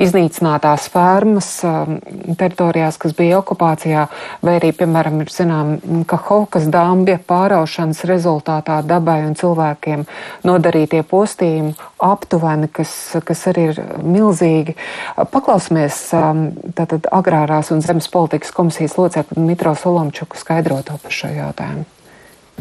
iznīcinātās 0.00 0.88
fermas 0.92 1.48
um, 1.66 1.98
teritorijās, 2.38 2.98
kas 3.00 3.14
bija 3.18 3.40
okupācijā, 3.40 4.06
vai 4.46 4.56
arī, 4.58 4.72
piemēram, 4.76 5.20
ir 5.24 5.32
zinām, 5.34 5.76
ka 6.10 6.18
Hovkas 6.30 6.68
dambja 6.72 7.18
pāraušanas 7.26 8.04
rezultātā 8.10 8.80
dabai 8.86 9.20
un 9.28 9.36
cilvēkiem 9.38 10.06
nodarītie 10.46 11.02
postījumi 11.06 11.76
aptuveni, 12.00 12.70
kas, 12.72 12.94
kas 13.26 13.46
arī 13.52 13.70
ir 13.72 13.80
milzīgi. 14.02 14.76
Paklausīsimies 15.20 16.02
um, 16.16 16.44
tātad 16.76 17.08
agrārās 17.12 17.72
un 17.74 17.84
zemes 17.84 18.10
politikas 18.12 18.54
komisijas 18.56 18.98
locekli 19.00 19.42
Mitro 19.44 19.74
Solomčuku 19.78 20.38
skaidroto 20.40 20.98
par 21.02 21.14
šo 21.14 21.32
jautājumu. 21.34 21.88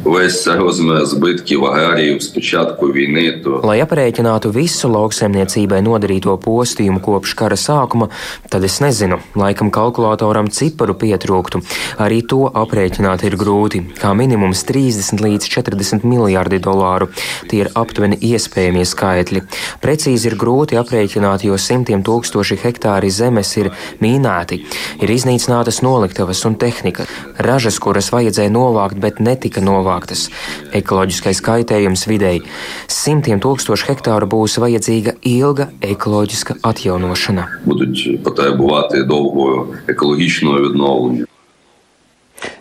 Весь 0.05 0.47
розмір 0.47 1.07
збитків 1.07 1.65
аграріїв 1.65 2.23
з 2.23 2.29
початку 2.29 2.87
війни. 2.87 3.41
То... 3.45 3.61
Lai 3.65 3.79
aprēķinātu 3.81 4.51
visu 4.53 4.91
lauksaimniecībai 4.93 5.79
nodarīto 5.81 6.35
postījumu 6.45 7.01
kopš 7.01 7.33
kara 7.39 7.57
sākuma, 7.57 8.11
tad 8.53 8.67
es 8.69 8.81
nezinu, 8.85 9.21
laikam 9.39 9.71
kalkulatoram 9.73 10.51
ciparu 10.53 10.93
pietrūktu. 10.99 11.63
Arī 12.05 12.21
to 12.27 12.51
aprēķināt 12.53 13.25
ir 13.25 13.39
grūti. 13.41 13.81
Kā 13.97 14.11
minimums 14.19 14.67
30 14.69 15.23
līdz 15.25 15.49
40 15.55 16.05
miljārdi 16.05 16.61
dolāru. 16.61 17.09
Tie 17.49 17.63
ir 17.63 17.73
aptuveni 17.73 18.21
iespējamie 18.21 18.85
skaitļi. 18.85 19.45
Precīzi 19.81 20.29
ir 20.29 20.37
grūti 20.37 20.77
aprēķināt, 20.83 21.47
jo 21.49 21.57
simtiem 21.57 22.05
tūkstoši 22.05 22.61
hektāri 22.67 23.15
zemes 23.15 23.55
ir 23.57 23.73
mīnēti, 24.05 24.61
ir 25.01 25.17
iznīcinātas 25.17 25.81
noliktavas 25.87 26.45
un 26.45 26.59
tehnika, 26.61 27.09
ražas, 27.39 27.81
kuras 27.81 28.13
vajadzēja 28.13 28.53
novākt, 28.53 29.01
bet 29.01 29.23
netika 29.23 29.65
novāktas 29.65 29.88
novāktas. 29.89 30.29
Ekoloģiskais 30.73 31.43
kaitējums 31.45 32.07
videi 32.11 32.43
simtiem 32.87 33.43
tūkstošu 33.45 33.91
hektāru 33.91 34.31
būs 34.37 34.59
vajadzīga 34.63 35.19
ilga 35.35 35.69
ekoloģiska 35.81 36.61
atjaunošana. 36.63 37.49
Будуть 37.65 38.23
потребувати 38.23 39.03
довгого 39.03 39.67
екологічного 39.89 40.61
відновлення. 40.61 41.25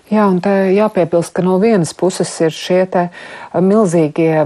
Jā, 0.08 0.22
un 0.24 0.38
te 0.40 0.48
jāpiebilst, 0.72 1.34
ka 1.36 1.42
no 1.44 1.58
vienas 1.60 1.90
puses 1.92 2.30
ir 2.40 2.54
šie 2.54 2.78
te 2.88 3.02
milzīgie 3.60 4.40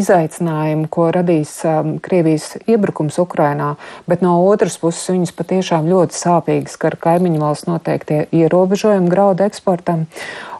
izaicinājumi, 0.00 0.86
ko 0.88 1.10
radīs 1.12 1.52
um, 1.68 1.98
Krievijas 2.00 2.54
iebrukums 2.64 3.20
Ukrainā, 3.20 3.74
bet 4.08 4.24
no 4.24 4.38
otras 4.48 4.78
puses 4.80 5.04
viņas 5.12 5.34
patiešām 5.36 5.92
ļoti 5.92 6.16
sāpīgi 6.16 6.72
skar 6.72 6.96
kaimiņu 7.04 7.44
valsts 7.44 7.68
noteiktie 7.68 8.22
ierobežojumi 8.32 9.12
graudu 9.12 9.44
eksportam. 9.44 10.08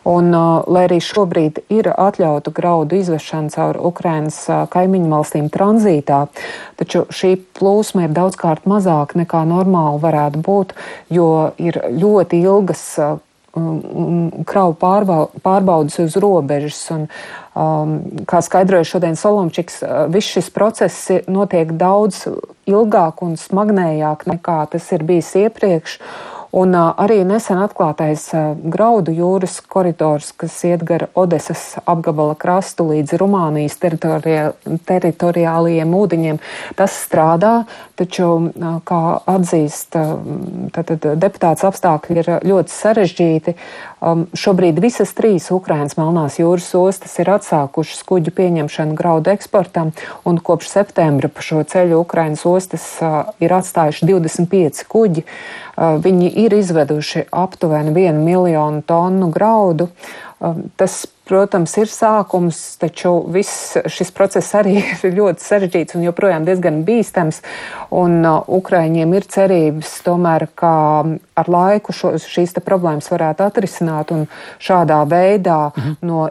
Un, 0.05 0.29
uh, 0.37 0.61
lai 0.69 0.85
arī 0.91 1.01
šobrīd 1.01 1.65
ir 1.73 1.89
atļauta 1.89 2.53
graudu 2.53 3.01
izvešana 3.01 3.49
caur 3.49 3.81
Ukrainas 3.81 4.43
uh, 4.53 4.67
kaimiņu 4.69 5.09
valstīm 5.09 5.49
tranzītā, 5.49 6.27
taču 6.77 7.07
šī 7.09 7.39
plūsma 7.57 8.11
ir 8.11 8.19
daudzkārt 8.21 8.69
mazāka 8.69 9.25
nekā 9.25 9.47
normāli 9.49 10.05
varētu 10.05 10.45
būt, 10.45 10.77
jo 11.09 11.31
ir 11.57 11.81
ļoti 11.97 12.45
ilgas 12.45 12.91
uh, 13.01 13.23
kravu 13.55 14.75
pārbaudas 15.43 15.99
uz 16.03 16.17
robežas. 16.21 16.81
Un, 16.95 17.07
um, 17.55 17.97
kā 18.29 18.43
skaidroja 18.43 18.87
šodien 18.89 19.19
Solomčiks, 19.19 19.81
uh, 19.83 20.05
viss 20.13 20.35
šis 20.35 20.51
process 20.55 21.11
notiek 21.31 21.73
daudz 21.79 22.25
ilgāk 22.71 23.23
un 23.25 23.37
smagnējāk 23.39 24.27
nekā 24.31 24.59
tas 24.75 24.91
ir 24.97 25.07
bijis 25.07 25.35
iepriekš. 25.45 25.99
Un 26.55 26.71
arī 26.79 27.25
nesen 27.27 27.59
atklātais 27.59 28.29
graudu 28.71 29.11
jūras 29.11 29.57
koridors, 29.67 30.31
kas 30.39 30.55
iet 30.69 30.85
gar 30.87 31.09
Odesas 31.19 31.75
apgabala 31.83 32.37
krastu 32.39 32.87
līdz 32.93 33.17
Rumānijas 33.19 33.75
teritoriālajiem 33.83 35.97
ūdeņiem, 35.99 36.39
tas 36.79 36.95
strādā, 36.95 37.67
taču, 37.99 38.55
kā 38.87 39.01
atzīst 39.35 39.99
tātad, 40.77 41.09
deputāts, 41.19 41.67
apstākļi 41.67 42.23
ir 42.23 42.31
ļoti 42.47 42.71
sarežģīti. 42.77 43.57
Um, 44.05 44.27
šobrīd 44.37 44.77
visas 44.85 45.15
trīs 45.17 45.47
Ukrainas 45.55 45.95
Melnās 45.97 46.35
jūras 46.37 46.67
ostas 46.77 47.15
ir 47.23 47.31
atsākušas 47.33 48.03
kuģu 48.05 48.35
pieņemšanu 48.37 48.97
graudu 48.99 49.33
eksportam, 49.33 49.95
un 50.29 50.37
kopš 50.45 50.69
septembra 50.75 51.31
pa 51.33 51.45
šo 51.45 51.63
ceļu 51.65 52.03
Ukrainas 52.03 52.45
ostas 52.49 52.85
uh, 53.01 53.31
ir 53.41 53.55
atstājuši 53.57 54.11
25 54.11 54.85
kuģi. 54.93 55.25
Uh, 55.25 55.97
viņi 56.05 56.29
ir 56.45 56.59
izveduši 56.59 57.25
aptuveni 57.33 57.95
1 57.97 58.21
miljonu 58.27 58.85
tonu 58.85 59.31
graudu. 59.33 59.89
Um, 60.37 60.67
tas 60.77 61.07
protams, 61.29 61.75
ir 61.81 61.91
sākums, 61.91 62.61
taču 62.81 63.17
viss 63.33 63.77
šis 63.91 64.13
process 64.15 64.55
arī 64.59 64.77
ir 65.07 65.17
ļoti 65.17 65.45
sarežģīts 65.45 65.99
un 65.99 66.07
joprojām 66.09 66.47
diezgan 66.49 66.83
bīstams. 66.87 67.41
Un 67.95 68.21
uh, 68.25 68.43
Ukraiņiem 68.59 69.15
ir 69.17 69.29
cerības 69.31 69.97
tomēr, 70.07 70.49
ka 70.59 70.75
ar 71.35 71.51
laiku 71.51 71.95
šo, 71.95 72.15
šīs 72.21 72.55
problēmas 72.65 73.09
varētu 73.11 73.45
atrisināt 73.47 74.13
un 74.15 74.27
šādā 74.63 75.01
veidā 75.11 75.59
mhm. 75.71 75.97
no, 76.07 76.27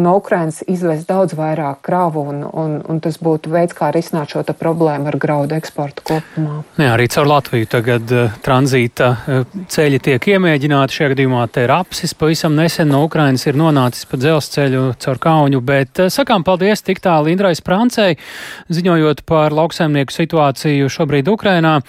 no 0.00 0.16
Ukrainas 0.18 0.62
izvest 0.68 1.08
daudz 1.08 1.36
vairāk 1.38 1.80
kravu 1.86 2.26
un, 2.32 2.42
un, 2.44 2.76
un 2.88 3.00
tas 3.02 3.18
būtu 3.22 3.52
veids, 3.52 3.76
kā 3.76 3.90
risināt 3.94 4.34
šo 4.34 4.44
problēmu 4.58 5.08
ar 5.08 5.16
graudu 5.20 5.56
eksportu 5.56 6.04
kopumā. 6.08 6.60
Jā, 6.76 6.92
arī 6.94 7.08
caur 7.12 7.28
Latviju 7.30 7.68
tagad 7.72 8.12
uh, 8.14 8.34
tranzīta 8.44 9.12
uh, 9.12 9.56
ceļi 9.72 10.02
tiek 10.08 10.28
iemēģināti. 10.34 10.98
Šajā 10.98 11.12
gadījumā 11.14 11.46
te 11.52 11.64
ir 11.66 11.72
apsis 11.74 12.14
pavisam 12.18 12.56
nesen 12.58 12.90
no 12.92 13.02
Ukrainas 13.06 13.46
ir 13.48 13.58
nonācis 13.58 14.08
pa 14.08 14.20
dzelzceļu 14.32 14.82
caur 15.02 15.20
Kaunu, 15.22 15.60
bet 15.64 16.00
eh, 16.00 16.10
sakām 16.12 16.44
paldies 16.46 16.84
tik 16.84 17.02
tālu 17.04 17.32
Indrai 17.32 17.54
Sprancei, 17.58 18.16
ziņojot 18.72 19.24
par 19.28 19.54
lauksaimnieku 19.56 20.14
situāciju 20.14 20.90
šobrīd 20.92 21.28
Ukrainā. 21.32 21.80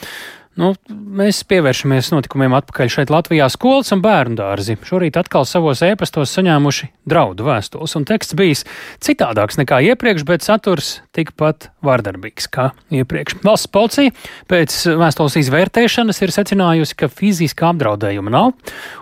Nu, 0.54 0.76
mēs 0.90 1.40
pievēršamies 1.50 2.12
notikumiem 2.14 2.54
atpakaļ 2.54 2.92
šeit 2.94 3.12
Latvijā. 3.14 3.48
Skolas 3.50 3.90
un 3.96 4.04
bērnu 4.04 4.38
dārzi 4.38 4.76
šorīt 4.86 5.18
atkal 5.18 5.48
savos 5.50 5.82
ēpastos 5.86 6.30
saņēmuši 6.38 6.92
draudu 7.10 7.48
vēstules, 7.48 7.96
un 7.98 8.06
teksts 8.06 8.38
bijis 8.38 8.62
citādāks 9.02 9.58
nekā 9.58 9.80
iepriekš, 9.90 10.26
bet 10.30 10.46
saturs 10.46 11.00
tikpat 11.18 11.72
vardarbīgs 11.86 12.52
kā 12.54 12.68
iepriekš. 12.94 13.40
Valsts 13.42 13.72
policija 13.74 14.14
pēc 14.52 14.78
vēstules 15.02 15.40
izvērtēšanas 15.42 16.22
ir 16.22 16.36
secinājusi, 16.38 17.00
ka 17.02 17.10
fiziska 17.10 17.72
apdraudējuma 17.72 18.36
nav, 18.38 18.54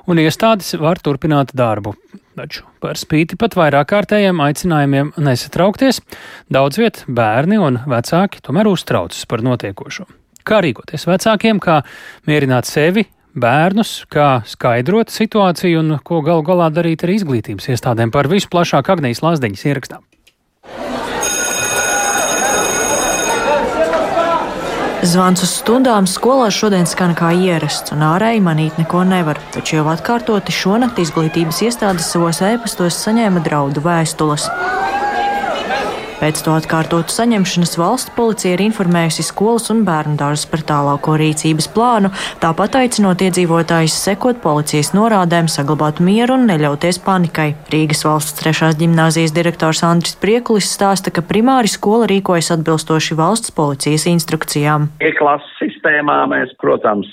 un 0.07 0.23
iestādes 0.23 0.77
var 0.79 1.03
turpināt 1.03 1.51
darbu. 1.51 1.97
Taču 2.39 2.63
par 2.79 2.95
spīti 2.95 3.35
pat 3.35 3.59
vairāk 3.59 3.91
kārtējiem 3.91 4.39
aicinājumiem 4.39 5.11
nesatraukties, 5.19 5.99
daudz 6.47 6.79
viet 6.79 7.03
bērni 7.11 7.59
un 7.59 7.83
vecāki 7.91 8.39
tomēr 8.39 8.71
uztraucas 8.71 9.27
par 9.27 9.43
notiekošo. 9.43 10.07
Kā 10.47 10.61
rīkoties 10.65 11.07
vecākiem, 11.09 11.59
kā 11.63 11.81
mierināt 12.29 12.69
sevi, 12.69 13.05
bērnus, 13.33 14.05
kā 14.11 14.41
skaidrot 14.47 15.11
situāciju 15.13 15.81
un 15.83 15.97
ko 16.03 16.21
galu 16.25 16.45
galā 16.45 16.71
darīt 16.73 17.05
ar 17.05 17.13
izglītības 17.15 17.71
iestādēm 17.75 18.11
par 18.13 18.31
visu 18.31 18.51
plašāk 18.51 18.91
Agnijas 18.95 19.23
Lazdiņas 19.25 19.67
ierakstām. 19.71 20.07
Zvans 25.01 25.41
uz 25.41 25.49
stundām 25.57 26.05
skolā 26.05 26.51
šodien 26.53 26.85
skan 26.85 27.15
kā 27.17 27.31
ierasts, 27.33 27.89
un 27.95 28.03
ārēji 28.05 28.43
manīt 28.45 28.77
neko 28.77 29.01
nevar, 29.09 29.39
taču 29.49 29.79
jau 29.79 29.87
atkārtoti 29.89 30.53
šonakt 30.53 31.01
izglītības 31.01 31.63
iestādes 31.65 32.11
savos 32.13 32.43
ēpastos 32.45 32.99
saņēma 33.07 33.41
draudu 33.41 33.81
vēstules. 33.81 34.45
Pēc 36.21 36.43
to 36.45 36.51
atkārtotu 36.53 37.09
saņemšanas 37.09 37.71
valsts 37.81 38.11
policija 38.13 38.53
ir 38.53 38.61
informējusi 38.67 39.23
skolas 39.25 39.71
un 39.73 39.79
bērnu 39.87 40.19
dārzus 40.19 40.45
par 40.51 40.61
tālāko 40.69 41.15
rīcības 41.17 41.65
plānu, 41.73 42.11
tāpat 42.43 42.75
aicinot 42.77 43.23
iedzīvotājus 43.25 43.95
sekot 44.03 44.37
policijas 44.43 44.91
norādēm, 44.93 45.49
saglabāt 45.49 45.97
mieru 45.97 46.35
un 46.37 46.45
neļauties 46.51 47.01
panikai. 47.01 47.47
Rīgas 47.73 48.05
valsts 48.05 48.37
trešās 48.37 48.77
ģimnāzijas 48.77 49.33
direktors 49.33 49.81
Andris 49.87 50.13
Priekulis 50.21 50.69
stāsta, 50.69 51.09
ka 51.09 51.25
primāri 51.25 51.71
skola 51.73 52.05
rīkojas 52.13 52.51
atbilstoši 52.53 53.17
valsts 53.17 53.55
policijas 53.57 54.05
instrukcijām. 54.13 54.91
E-klases 55.01 55.57
sistēmā 55.57 56.19
mēs, 56.29 56.53
protams, 56.61 57.09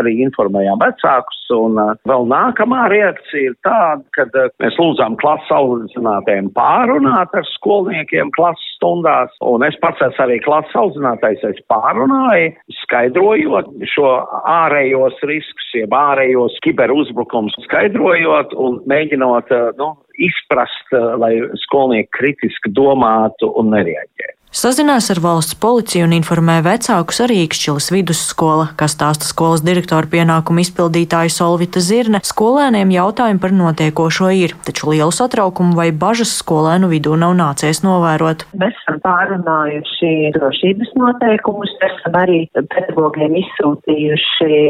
arī 0.00 0.16
informējām 0.30 0.80
vecākus, 0.80 1.42
un 1.52 1.76
vēl 2.08 2.26
nākamā 2.32 2.88
reakcija 2.88 3.52
ir 3.52 3.60
tāda, 3.68 4.00
ka 4.16 4.48
mēs 4.64 4.80
lūdzām 4.80 5.20
klases 5.20 5.52
audzinātājiem 5.60 6.48
pārunāt 6.56 7.36
ar 7.36 7.48
skolniekiem 7.52 8.32
klases 8.32 8.45
stundās, 8.74 9.34
un 9.44 9.64
es 9.66 9.76
pats 9.82 10.02
esmu 10.06 10.24
arī 10.26 10.38
klases 10.44 10.76
audzinātais, 10.78 11.42
es 11.48 11.60
pārunāju, 11.72 12.52
skaidrojot 12.82 13.70
šo 13.92 14.12
ārējos 14.52 15.20
riskus, 15.30 15.68
jeb 15.74 15.94
ārējos 15.96 16.58
kiberuzbrukums, 16.66 17.56
skaidrojot 17.66 18.54
un 18.60 18.80
mēģinot, 18.90 19.52
nu, 19.80 19.92
izprast, 20.28 20.94
lai 21.20 21.34
skolnieki 21.66 22.12
kritiski 22.16 22.72
domātu 22.76 23.50
un 23.60 23.72
nereaģētu. 23.74 24.35
Sazinās 24.56 25.10
ar 25.12 25.18
valsts 25.20 25.52
policiju 25.60 26.06
un 26.06 26.14
informē 26.16 26.54
vecākus 26.64 27.18
arī 27.20 27.42
Ikšķilas 27.42 27.90
vidusskola, 27.92 28.70
kas 28.80 28.94
stāsta 28.96 29.28
skolas 29.28 29.60
direktora 29.60 30.08
pienākumu 30.08 30.62
izpildītāju 30.62 31.34
Solvita 31.34 31.82
Zirne. 31.84 32.22
Skolēniem 32.24 32.94
jautājumi 32.94 33.42
par 33.42 33.52
notiekošo 33.52 34.30
ir, 34.32 34.54
taču 34.64 34.94
lielu 34.94 35.12
satraukumu 35.12 35.76
vai 35.76 35.90
bažas 35.92 36.32
skolēnu 36.40 36.88
vidū 36.88 37.18
nav 37.20 37.36
nācies 37.36 37.82
novērot. 37.84 38.46
Mēs 38.56 38.80
esam 38.80 38.96
pārunājuši 39.04 40.32
drošības 40.38 40.96
noteikumus, 41.02 41.76
esam 41.90 42.16
arī 42.24 42.46
pedagogiem 42.56 43.36
izsūtījuši 43.42 44.62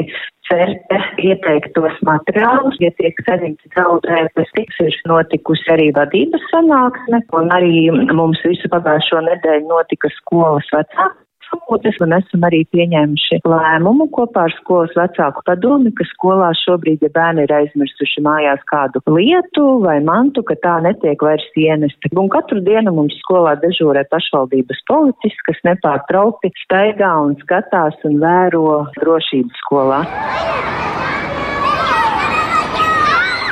certe 0.47 1.01
ieteiktos 1.23 2.01
materiālus, 2.07 2.79
ja 2.83 2.91
tiek 3.01 3.19
saņemts 3.27 3.71
draudētas, 3.75 4.51
tiks 4.59 4.81
ir 4.85 4.97
notikusi 5.11 5.71
arī 5.75 5.91
vadības 5.97 6.49
sanāksme, 6.53 7.23
un 7.39 7.55
arī 7.57 7.87
mums 8.15 8.43
visu 8.47 8.71
pagājušo 8.73 9.23
nedēļu 9.29 9.71
notika 9.71 10.13
skolas 10.21 10.69
vecāku 10.75 11.26
sapulces, 11.47 11.99
un 12.05 12.15
esam 12.17 12.45
arī 12.49 12.63
pieņēmuši 12.75 13.41
lēmumu 13.47 14.09
kopā 14.15 14.47
ar 14.49 14.55
skolas 14.59 14.95
vecāku 14.99 15.45
padomi, 15.49 15.93
ka 15.97 16.07
skolā 16.13 16.51
šobrīd, 16.63 17.05
ja 17.07 17.13
bērni 17.15 17.47
ir 17.47 17.55
aizmirsuši 17.59 18.25
mājās 18.27 18.63
kādu 18.71 19.03
lietu 19.17 19.67
vai 19.85 19.99
mantu, 20.05 20.45
ka 20.47 20.59
tā 20.63 20.77
netiek 20.85 21.23
vairs 21.23 21.47
ienesta. 21.57 22.13
Un 22.17 22.31
katru 22.33 22.63
dienu 22.67 22.95
mums 22.97 23.17
skolā 23.23 23.57
dežūrē 23.63 24.07
pašvaldības 24.13 24.85
policists, 24.91 25.47
kas 25.49 25.65
nepārtraukti 25.71 26.53
staigā 26.65 27.13
un 27.25 27.37
skatās 27.43 27.99
un 28.09 28.21
vēro 28.23 28.87
drošību 29.01 29.63
skolā. 29.65 30.05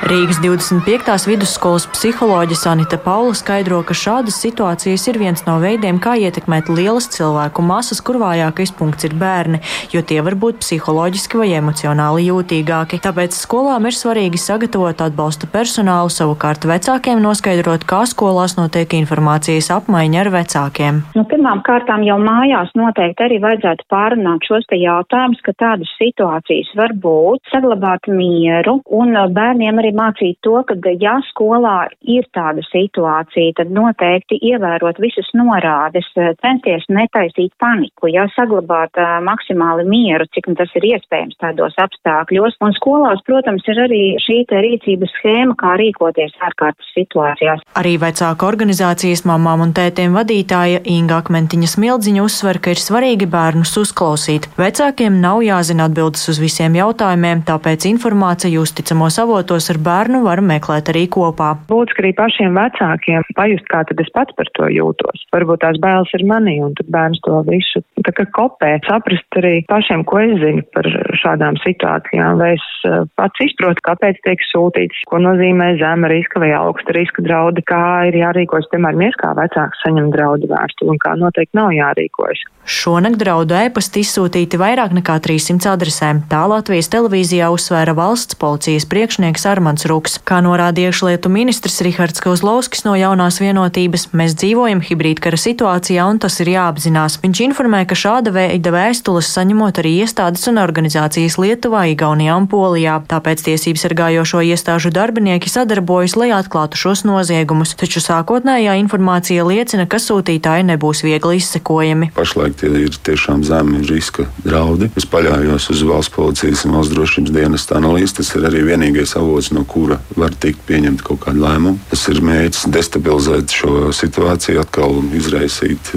Rīgas 0.04 0.36
25. 0.44 1.14
vidusskolas 1.24 1.86
psiholoģe 1.88 2.58
Sanita 2.60 2.98
Paula 3.00 3.32
skaidro, 3.32 3.78
ka 3.88 3.94
šādas 3.96 4.36
situācijas 4.42 5.06
ir 5.08 5.16
viens 5.16 5.40
no 5.46 5.54
veidiem, 5.62 5.96
kā 5.96 6.12
ietekmēt 6.20 6.68
lielas 6.68 7.06
cilvēku 7.14 7.62
masas, 7.64 8.02
kur 8.04 8.18
vājākais 8.20 8.74
punkts 8.76 9.08
ir 9.08 9.14
bērni, 9.16 9.62
jo 9.94 10.02
tie 10.04 10.18
var 10.26 10.36
būt 10.36 10.58
psiholoģiski 10.60 11.40
vai 11.40 11.46
emocionāli 11.56 12.26
jūtīgāki. 12.26 12.98
Tāpēc 13.00 13.38
skolām 13.38 13.88
ir 13.88 13.96
svarīgi 13.96 14.42
sagatavot 14.42 15.00
atbalsta 15.06 15.48
personālu, 15.48 16.12
savukārt 16.12 16.68
vecākiem 16.68 17.24
noskaidrot, 17.24 17.88
kā 17.88 18.02
skolās 18.04 18.58
notiek 18.58 18.92
informācijas 19.00 19.70
apmaiņa 19.78 20.20
ar 20.26 20.32
vecākiem. 20.36 21.00
Nu, 21.16 21.24
pirmām 21.32 21.64
kārtām 21.64 22.04
jau 22.04 22.18
mājās 22.20 22.76
noteikti 22.76 23.24
arī 23.30 23.40
vajadzētu 23.46 23.88
pārunāt 23.88 24.44
šos 24.52 24.68
te 24.68 24.82
jautājumus, 24.84 25.40
ka 25.48 25.56
tādas 25.64 25.96
situācijas 25.96 26.76
var 26.76 26.92
būt, 26.92 27.40
saglabāt 27.56 28.12
mieru 28.12 28.82
un 29.00 29.16
bērniem 29.32 29.80
arī 29.80 29.93
mācīt 29.96 30.38
to, 30.44 30.60
ka, 30.68 30.76
ja 31.00 31.16
skolā 31.30 31.88
ir 32.00 32.26
tāda 32.36 32.64
situācija, 32.68 33.56
tad 33.60 33.72
noteikti 33.74 34.38
ievērot 34.50 35.00
visas 35.02 35.28
norādes, 35.36 36.08
eh, 36.16 36.34
censties 36.44 36.86
netaisīt 36.88 37.54
paniku, 37.60 38.10
ja 38.12 38.26
saglabāt 38.34 38.98
uh, 38.98 39.18
maksimāli 39.24 39.86
mieru, 39.88 40.26
cik 40.34 40.50
tas 40.58 40.70
ir 40.78 40.86
iespējams 40.92 41.38
tādos 41.40 41.76
apstākļos. 41.80 42.58
Un 42.64 42.74
skolās, 42.76 43.22
protams, 43.26 43.64
ir 43.70 43.80
arī 43.86 44.02
šī 44.22 44.42
rīcības 44.50 45.12
schēma, 45.18 45.54
kā 45.58 45.74
rīkoties 45.80 46.34
ārkārtas 46.44 46.90
situācijās. 46.96 47.62
Arī 47.80 47.94
vecāka 48.00 48.46
organizācijas 48.46 49.24
mamām 49.28 49.64
un 49.64 49.74
tētiem 49.76 50.14
vadītāja 50.16 50.82
Inga 50.90 51.20
Akmentiņa 51.22 51.70
Smildziņa 51.74 52.24
uzsver, 52.24 52.60
ka 52.62 52.74
ir 52.74 52.82
svarīgi 52.82 53.28
bērnus 53.30 53.74
uzklausīt. 53.80 54.50
Vecākiem 54.60 55.20
nav 55.22 55.42
jāzina 55.46 55.88
atbildes 55.88 56.28
uz 56.32 56.40
visiem 56.42 56.76
jautājumiem, 56.78 57.44
tāpēc 57.48 57.88
informācija 57.90 58.60
uzticamos 58.62 59.18
avotos 59.22 59.70
ar 59.72 59.80
bērnu 59.84 60.22
var 60.24 60.42
meklēt 60.44 60.90
arī 60.92 61.04
kopā. 61.12 61.54
Būtiski 61.70 62.04
arī 62.04 62.12
pašiem 62.18 62.56
vecākiem 62.58 63.26
pajust, 63.36 63.66
kā 63.70 63.82
tad 63.88 64.00
es 64.02 64.10
pats 64.14 64.34
par 64.38 64.50
to 64.58 64.68
jūtos. 64.72 65.24
Varbūt 65.34 65.62
tās 65.64 65.80
bailes 65.82 66.12
ir 66.16 66.26
manī, 66.28 66.56
un 66.64 66.74
tad 66.78 66.90
bērns 66.94 67.22
to 67.26 67.42
visu 67.48 67.82
tā 68.04 68.14
kā 68.16 68.26
kopē. 68.36 68.74
Saprast 68.88 69.38
arī 69.40 69.54
pašiem, 69.70 70.04
ko 70.08 70.20
es 70.24 70.34
zinu 70.42 70.64
par 70.74 70.88
šādām 71.20 71.58
situācijām, 71.62 72.40
vai 72.40 72.54
es 72.56 72.66
eh, 72.88 73.04
pats 73.18 73.44
izprotu, 73.44 73.84
kāpēc 73.86 74.20
tiek 74.26 74.42
sūtīts, 74.50 75.04
ko 75.10 75.20
nozīmē 75.22 75.74
zema 75.80 76.10
riska 76.12 76.42
vai 76.42 76.52
augsta 76.56 76.96
riska 76.96 77.24
draudi, 77.24 77.64
kā 77.68 77.82
ir 78.10 78.18
jārīkojas, 78.20 78.70
piemēram, 78.72 79.06
es 79.08 79.18
kā 79.20 79.32
vecāks 79.38 79.82
saņem 79.84 80.10
draudu 80.14 80.50
vēstuli 80.50 80.94
un 80.94 81.00
kā 81.02 81.14
noteikti 81.20 81.58
nav 81.58 81.72
jārīkojas. 81.76 82.44
Šonakt 82.64 83.18
draudu 83.20 83.56
ēpasti 83.58 84.00
izsūtīti 84.04 84.60
vairāk 84.60 84.94
nekā 84.96 85.18
300 85.24 85.74
adresēm. 85.74 86.22
Tā 86.30 86.44
Latvijas 86.48 86.88
televīzijā 86.92 87.50
uzsvēra 87.52 87.92
valsts 87.96 88.38
policijas 88.40 88.86
priekšnieks 88.88 89.44
Armand 89.50 89.73
Jānis 89.74 89.88
Ruks. 89.88 90.18
Kā 90.24 90.40
norāda 90.42 90.86
iekšlietu 90.86 91.28
ministrs 91.28 91.80
Rihards 91.82 92.20
Kozlovskis 92.22 92.84
no 92.84 92.94
jaunās 92.94 93.40
vienotības, 93.40 94.12
mēs 94.14 94.34
dzīvojam 94.38 94.80
hibrīdkara 94.84 95.36
situācijā 95.36 96.04
un 96.06 96.18
tas 96.18 96.38
ir 96.40 96.52
jāapzinās. 96.54 97.18
Viņš 97.22 97.40
informē, 97.48 97.84
ka 97.86 97.94
šāda 97.94 98.30
veida 98.32 98.70
vēstules 98.70 99.26
saņemot 99.34 99.80
arī 99.82 100.04
iestādes 100.04 100.46
un 100.48 100.60
organizācijas 100.62 101.38
Lietuvā, 101.38 101.86
Igaunijā 101.90 102.36
un 102.38 102.46
Polijā. 102.46 103.00
Tāpēc 103.08 103.42
tiesības 103.48 103.84
sargājošo 103.86 104.42
iestāžu 104.46 104.92
darbinieki 104.94 105.50
sadarbojas, 105.50 106.16
lai 106.16 106.30
atklātu 106.36 106.78
šos 106.78 107.04
noziegumus, 107.08 107.74
taču 107.74 108.02
sākotnējā 108.04 108.76
informācija 108.82 109.44
liecina, 109.46 109.88
ka 109.90 109.98
sūtītāji 109.98 110.68
nebūs 110.70 111.02
viegli 111.06 111.40
izsekojami. 111.40 112.12
Pašlaik 112.14 112.58
tie 112.60 112.70
ir 112.84 112.94
tiešām 112.94 113.42
zemi 113.44 113.82
riska 113.88 114.28
draudi. 114.44 114.90
Es 114.96 115.08
paļaujos 115.08 115.70
uz 115.74 115.84
valsts 115.88 116.14
policijas 116.14 116.64
un 116.68 116.78
valsts 116.78 116.94
drošības 116.94 117.34
dienas 117.34 117.68
analīzi. 117.74 118.20
Tas 118.20 118.34
ir 118.36 118.46
arī 118.46 118.62
vienīgais 118.68 119.16
avots, 119.18 119.50
no 119.54 119.63
kura 119.68 120.00
var 120.16 120.34
tikt 120.40 120.64
pieņemt 120.68 121.04
kaut 121.06 121.24
kādu 121.26 121.44
lēmumu. 121.44 121.78
Tas 121.90 122.06
ir 122.12 122.20
mērķis 122.24 122.68
destabilizēt 122.74 123.54
šo 123.54 123.92
situāciju, 123.94 124.62
atkal 124.64 125.00
izraisīt 125.16 125.92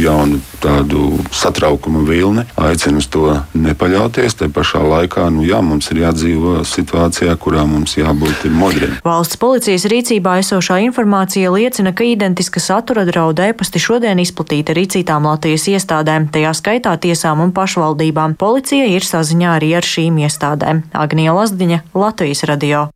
jaunu 0.00 0.40
tādu 0.62 1.16
satraukuma 1.34 2.02
vilni. 2.06 2.46
Aicinu 2.60 3.02
uz 3.02 3.08
to 3.12 3.24
nepaļauties. 3.54 4.38
Te 4.40 4.48
pašā 4.52 4.82
laikā 4.84 5.28
nu, 5.34 5.44
jā, 5.46 5.60
mums 5.64 5.90
ir 5.92 6.02
jādzīvo 6.04 6.58
situācijā, 6.66 7.36
kurā 7.40 7.66
mums 7.68 7.96
jābūt 7.98 8.46
modriem. 8.52 8.96
Valsts 9.06 9.38
policijas 9.40 9.86
rīcībā 9.90 10.38
esošā 10.42 10.80
informācija 10.86 11.52
liecina, 11.54 11.94
ka 11.96 12.06
identiska 12.06 12.62
satura 12.62 13.06
draudu 13.08 13.46
e-pasti 13.46 13.82
šodien 13.82 14.20
izplatīti 14.22 14.74
arī 14.74 14.86
citām 14.96 15.28
Latvijas 15.28 15.68
iestādēm, 15.72 16.30
tajā 16.34 16.54
skaitā 16.56 16.96
tiesām 17.00 17.44
un 17.44 17.54
pašvaldībām. 17.56 18.36
Policija 18.40 18.88
ir 18.90 19.06
saziņā 19.06 19.56
arī 19.60 19.74
ar 19.78 19.86
šīm 19.86 20.20
iestādēm. 20.26 20.86
Agnija 20.96 21.36
Lazdiņa, 21.36 21.82
Latvijas 21.94 22.46
radio. 22.48 22.88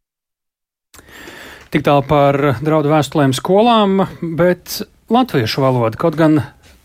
Tik 1.71 1.85
tālu 1.87 2.03
par 2.03 2.35
draudu 2.59 2.91
vēstulēm 2.91 3.31
skolām, 3.31 4.01
bet 4.21 4.81
latviešu 5.07 5.63
valoda 5.63 6.01
kaut 6.01 6.17
gan 6.19 6.41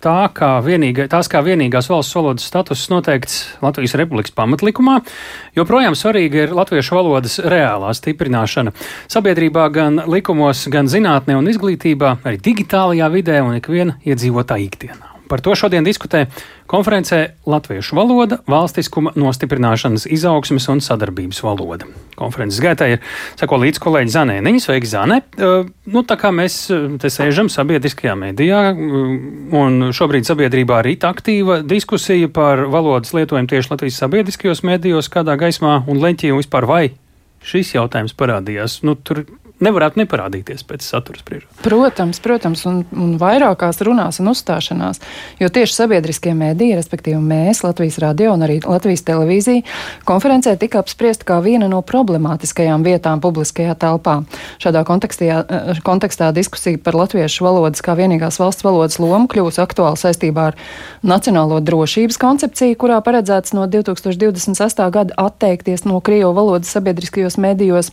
tā 0.06 0.28
kā 0.38 0.52
vienīga, 0.62 1.08
tās 1.10 1.26
kā 1.32 1.42
vienīgās 1.42 1.90
valsts 1.90 2.14
valodas 2.14 2.46
status 2.46 2.84
noteikts 2.94 3.40
Latvijas 3.66 3.96
Republikas 3.98 4.36
pamatlikumā, 4.38 5.00
joprojām 5.58 5.98
svarīga 5.98 6.46
ir 6.46 6.54
latviešu 6.54 7.00
valodas 7.00 7.40
reālā 7.42 7.96
stiprināšana. 7.98 8.76
Sabiedrībā 9.10 9.66
gan 9.74 10.04
likumos, 10.06 10.68
gan 10.70 10.92
zinātnē 10.92 11.40
un 11.40 11.50
izglītībā, 11.50 12.20
arī 12.22 12.38
digitālajā 12.46 13.10
vidē 13.18 13.42
un 13.42 13.58
ikviena 13.58 13.98
iedzīvotāja 14.06 14.70
ikdienā. 14.70 15.15
Par 15.30 15.42
to 15.42 15.56
šodien 15.58 15.86
diskutē 15.86 16.26
konferencē 16.70 17.38
Latviešu 17.50 17.98
valoda, 17.98 18.40
valstiskuma 18.50 19.14
nostiprināšanas 19.18 20.08
izaugsmes 20.12 20.68
un 20.70 20.82
sadarbības 20.86 21.42
valoda. 21.46 21.88
Konferences 22.16 22.62
gaitā 22.64 22.88
ir 22.94 23.02
sako 23.40 23.60
līdz 23.64 23.82
kolēģi 23.84 24.14
Zanēniņa. 24.16 24.64
Sveiki, 24.64 24.90
Zane! 24.90 25.22
Uh, 25.38 25.70
nu, 25.92 26.04
tā 26.08 26.18
kā 26.20 26.32
mēs 26.36 26.58
te 27.02 27.12
sēžam 27.12 27.50
sabiedriskajā 27.52 28.16
medijā, 28.20 28.62
un 28.76 29.90
šobrīd 29.96 30.28
sabiedrībā 30.30 30.84
ir 30.86 30.94
aktīva 31.06 31.62
diskusija 31.66 32.30
par 32.34 32.66
valodas 32.72 33.14
lietojumu 33.18 33.50
tieši 33.52 33.74
Latvijas 33.74 34.00
sabiedriskajos 34.04 34.64
medijos, 34.68 35.12
kādā 35.12 35.38
gaismā 35.40 35.82
un 35.90 36.02
leņķī 36.04 36.32
un 36.34 36.42
vispār 36.42 36.70
vai 36.70 36.84
šis 37.46 37.76
jautājums 37.76 38.16
parādījās. 38.18 38.80
Nu, 38.86 38.96
tur 38.96 39.26
nevarētu 39.64 40.02
neparādīties 40.02 40.66
pēc 40.68 40.84
satura 40.84 41.20
spriežot. 41.20 41.48
Protams, 41.64 42.20
protams, 42.24 42.66
un, 42.68 42.82
un 42.92 43.16
vairākās 43.22 43.80
runās 43.86 44.20
un 44.20 44.32
uzstāšanās, 44.34 45.00
jo 45.40 45.50
tieši 45.54 45.78
sabiedriskie 45.78 46.34
mēdīji, 46.36 46.76
respektīvi 46.80 47.20
mēs, 47.24 47.64
Latvijas 47.64 48.00
radio 48.04 48.34
un 48.36 48.44
arī 48.48 48.60
Latvijas 48.66 49.06
televīzija, 49.08 49.64
konferencē 50.08 50.56
tika 50.60 50.82
apspriesta 50.84 51.28
kā 51.30 51.40
viena 51.46 51.70
no 51.72 51.80
problemātiskajām 51.86 52.84
vietām 52.86 53.24
publiskajā 53.24 53.78
telpā. 53.80 54.18
Šādā 54.62 54.84
kontekstā 54.88 56.32
diskusija 56.36 56.82
par 56.84 57.00
latviešu 57.00 57.48
valodas 57.48 57.84
kā 57.86 57.96
vienīgās 57.98 58.40
valsts 58.42 58.66
valodas 58.66 59.00
lomu 59.00 59.30
kļūs 59.32 59.62
aktuāla 59.64 60.00
saistībā 60.00 60.50
ar 60.52 60.60
Nacionālo 61.06 61.62
drošības 61.64 62.18
koncepciju, 62.20 62.76
kurā 62.82 63.00
paredzēts 63.06 63.54
no 63.56 63.68
2028. 63.72 64.90
gada 64.92 65.16
atteikties 65.22 65.86
no 65.88 66.02
Krievu 66.04 66.34
valodas 66.36 66.72
sabiedriskajos 66.76 67.38
mēdījos, 67.42 67.92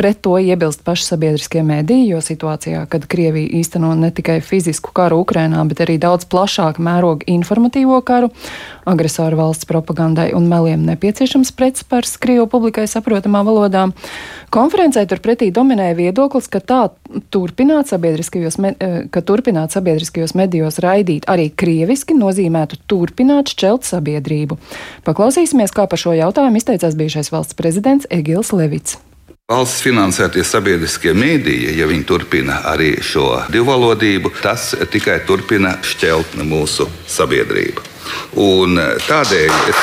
pret 0.00 0.22
to 0.24 0.38
iebilst 0.40 0.82
paši 0.86 1.03
plaši 1.04 1.12
sabiedriskie 1.12 1.62
mediji, 1.62 2.08
jo 2.08 2.20
situācijā, 2.20 2.86
kad 2.88 3.06
Krievija 3.06 3.48
īsteno 3.60 3.94
ne 3.94 4.10
tikai 4.10 4.40
fizisku 4.40 4.90
karu 4.92 5.20
Ukrainā, 5.20 5.60
bet 5.68 5.80
arī 5.80 5.98
daudz 5.98 6.24
plašāku 6.24 6.80
mērogu 6.80 7.24
informatīvo 7.26 8.00
karu, 8.04 8.30
agresoru 8.86 9.36
valsts 9.36 9.66
propagandai 9.66 10.32
un 10.34 10.48
meliem 10.48 10.84
nepieciešams 10.84 11.52
pretspars 11.52 12.16
Krievu 12.16 12.46
publikai 12.48 12.86
saprotamā 12.86 13.44
valodā. 13.44 13.90
Konferencē 14.50 15.04
turpretī 15.06 15.50
dominēja 15.52 15.94
viedoklis, 15.96 16.48
ka 16.48 16.60
tā 16.60 16.90
turpināt 17.30 17.88
sabiedriskajos, 17.92 18.58
me, 18.58 18.74
eh, 18.80 19.04
ka 19.10 19.20
turpināt 19.20 19.70
sabiedriskajos 19.70 20.34
medijos 20.34 20.78
raidīt 20.78 21.24
arī 21.26 21.50
krieviski 21.50 22.14
nozīmētu 22.16 22.80
turpināt 22.88 23.52
šķelt 23.52 23.84
sabiedrību. 23.84 24.58
Paklausīsimies, 25.04 25.72
kā 25.72 25.88
par 25.88 25.98
šo 25.98 26.12
jautājumu 26.16 26.56
izteicās 26.56 26.94
bijušais 26.96 27.30
valsts 27.30 27.54
prezidents 27.54 28.06
Egils 28.10 28.52
Levits. 28.52 28.98
Valsts 29.52 29.82
finansētie 29.84 30.40
sabiedriskie 30.40 31.12
mēdīji, 31.12 31.74
ja 31.76 31.84
viņi 31.84 32.06
turpina 32.08 32.62
arī 32.70 32.94
šo 33.04 33.44
divvalodību, 33.52 34.30
tas 34.40 34.70
tikai 34.88 35.18
turpina 35.28 35.74
šķelt 35.84 36.32
mūsu 36.48 36.88
sabiedrību. 37.12 37.84
Un 38.40 38.80
tādēļ 39.04 39.52
es, 39.68 39.76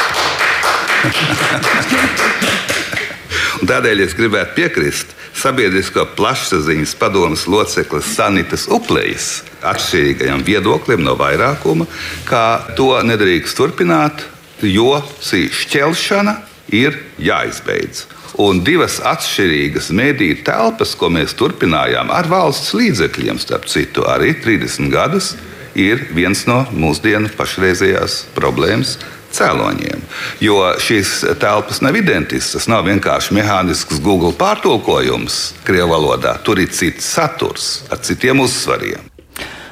Un 3.62 3.70
tādēļ 3.70 4.02
es 4.02 4.18
gribētu 4.18 4.58
piekrist 4.58 5.14
sabiedriskā 5.38 6.08
plašsaziņas 6.18 6.98
padomus 6.98 7.46
loceklis 7.46 8.10
Sanitas 8.16 8.66
Uplejas 8.66 9.46
atšķirīgajam 9.62 10.42
viedoklim 10.48 11.06
no 11.06 11.14
vairākuma, 11.20 11.86
ka 12.26 12.66
to 12.80 12.98
nedrīkst 13.06 13.62
turpināt, 13.62 14.26
jo 14.66 15.06
šī 15.22 15.54
šķelšana 15.54 16.34
ir 16.82 16.98
jāizbeidz 17.22 18.21
un 18.40 18.62
divas 18.64 19.00
atšķirīgas 19.04 19.92
mediju 19.96 20.42
telpas, 20.46 20.94
ko 20.96 21.10
mēs 21.12 21.36
turpinājām 21.40 22.12
ar 22.14 22.30
valsts 22.32 22.76
līdzekļiem, 22.78 23.40
starp 23.42 23.68
citu, 23.72 24.06
arī 24.08 24.36
30 24.44 24.92
gadus, 24.94 25.34
ir 25.76 26.08
viens 26.16 26.46
no 26.48 26.64
mūsdienu 26.76 27.32
pašreizējās 27.38 28.26
problēmas 28.36 28.98
cēloņiem. 29.32 30.02
Jo 30.44 30.74
šīs 30.82 31.22
telpas 31.40 31.80
nav 31.84 31.96
identiskas. 31.96 32.52
Tas 32.58 32.68
nav 32.72 32.84
vienkārši 32.90 33.38
mehānisks 33.38 34.02
Google 34.04 34.34
pārtulkojums 34.36 35.40
Krievijas 35.64 35.92
valodā. 35.92 36.36
Tur 36.44 36.60
ir 36.60 36.72
cits 36.76 37.08
saturs 37.16 37.70
ar 37.92 38.02
citiem 38.04 38.44
uzsvariem. 38.44 39.08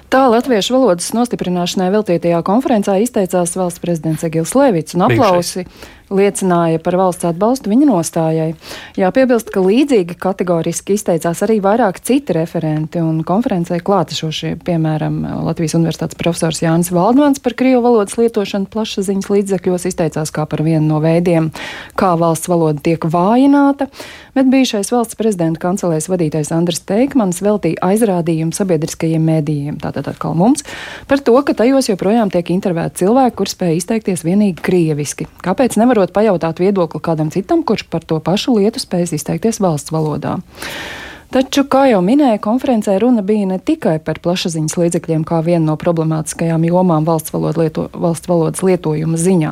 Tā 0.10 0.24
latviešu 0.26 0.74
valodas 0.74 1.12
nostiprināšanai 1.14 1.92
veltītajā 1.94 2.40
konferencē 2.48 2.96
izteicās 3.04 3.54
valsts 3.60 3.84
prezidents 3.84 4.24
Egils 4.26 4.56
Levits 4.58 4.96
un 4.98 5.06
aplausi. 5.06 5.68
Bijušais 5.68 5.99
liecināja 6.10 6.82
par 6.84 6.98
valsts 7.00 7.28
atbalstu 7.30 7.72
viņa 7.72 7.88
nostājai. 7.90 8.50
Jāpiebilst, 9.00 9.52
ka 9.54 9.64
līdzīgi 9.64 10.18
kategoriski 10.20 10.98
izteicās 10.98 11.44
arī 11.46 11.60
vairāk 11.64 12.02
citi 12.06 12.36
referenti 12.36 13.02
un 13.04 13.22
konferencē 13.28 13.80
klātesošie, 13.86 14.56
piemēram, 14.66 15.22
Latvijas 15.46 15.78
Universitātes 15.78 16.18
profesors 16.20 16.64
Jānis 16.64 16.92
Valdmans 16.96 17.42
par 17.44 17.56
krievu 17.60 17.84
valodas 17.86 18.18
lietošanu 18.20 18.70
plašsaziņas 18.74 19.30
līdzekļos 19.34 19.88
izteicās 19.92 20.34
kā 20.34 20.48
par 20.50 20.64
vienu 20.66 20.88
no 20.90 21.00
veidiem, 21.04 21.52
kā 22.00 22.16
valsts 22.20 22.50
valoda 22.50 22.82
tiek 22.84 23.06
vājināta, 23.06 23.90
bet 24.36 24.50
bijušais 24.50 24.92
valsts 24.94 25.20
prezidenta 25.20 25.62
kancelēs 25.62 26.10
vadītais 26.10 26.52
Andris 26.56 26.82
Teikmans 26.90 27.44
veltīja 27.46 27.82
aizrādījumu 27.92 28.56
sabiedriskajiem 28.56 29.30
mēdījiem, 29.30 29.80
tātad 29.84 30.10
atkal 30.12 30.36
mums, 30.40 30.66
par 31.10 31.22
to, 31.24 31.36
ka 31.46 31.56
tajos 31.58 31.92
joprojām 31.92 32.32
tiek 32.34 32.50
intervēti 32.56 33.04
cilvēki, 33.04 33.38
kur 33.38 33.52
spēj 33.52 33.80
izteikties 33.80 34.26
vienīgi 34.26 34.64
krieviski. 34.66 35.30
Kāpēc 35.46 35.78
nevar 35.80 35.99
nevarot 36.00 36.16
pajautāt 36.16 36.60
viedokli 36.60 37.02
kādam 37.02 37.30
citam, 37.32 37.64
kurš 37.64 37.90
par 37.90 38.04
to 38.04 38.20
pašu 38.20 38.56
lietu 38.56 38.80
spējas 38.80 39.14
izteikties 39.14 39.60
valsts 39.60 39.92
valodā. 39.92 40.40
Taču, 41.30 41.62
kā 41.70 41.86
jau 41.92 42.00
minēja, 42.02 42.40
konferencē 42.42 42.98
runa 43.00 43.22
bija 43.22 43.46
ne 43.46 43.60
tikai 43.60 44.00
par 44.02 44.18
plašsaziņas 44.24 44.78
līdzekļiem 44.80 45.26
kā 45.28 45.44
vienu 45.46 45.68
no 45.68 45.76
problemātiskajām 45.78 46.64
jomām 46.66 47.06
valsts, 47.06 47.34
valoda 47.34 47.62
lieto, 47.62 47.90
valsts 47.94 48.30
valodas 48.30 48.64
lietojuma 48.64 49.20
ziņā. 49.20 49.52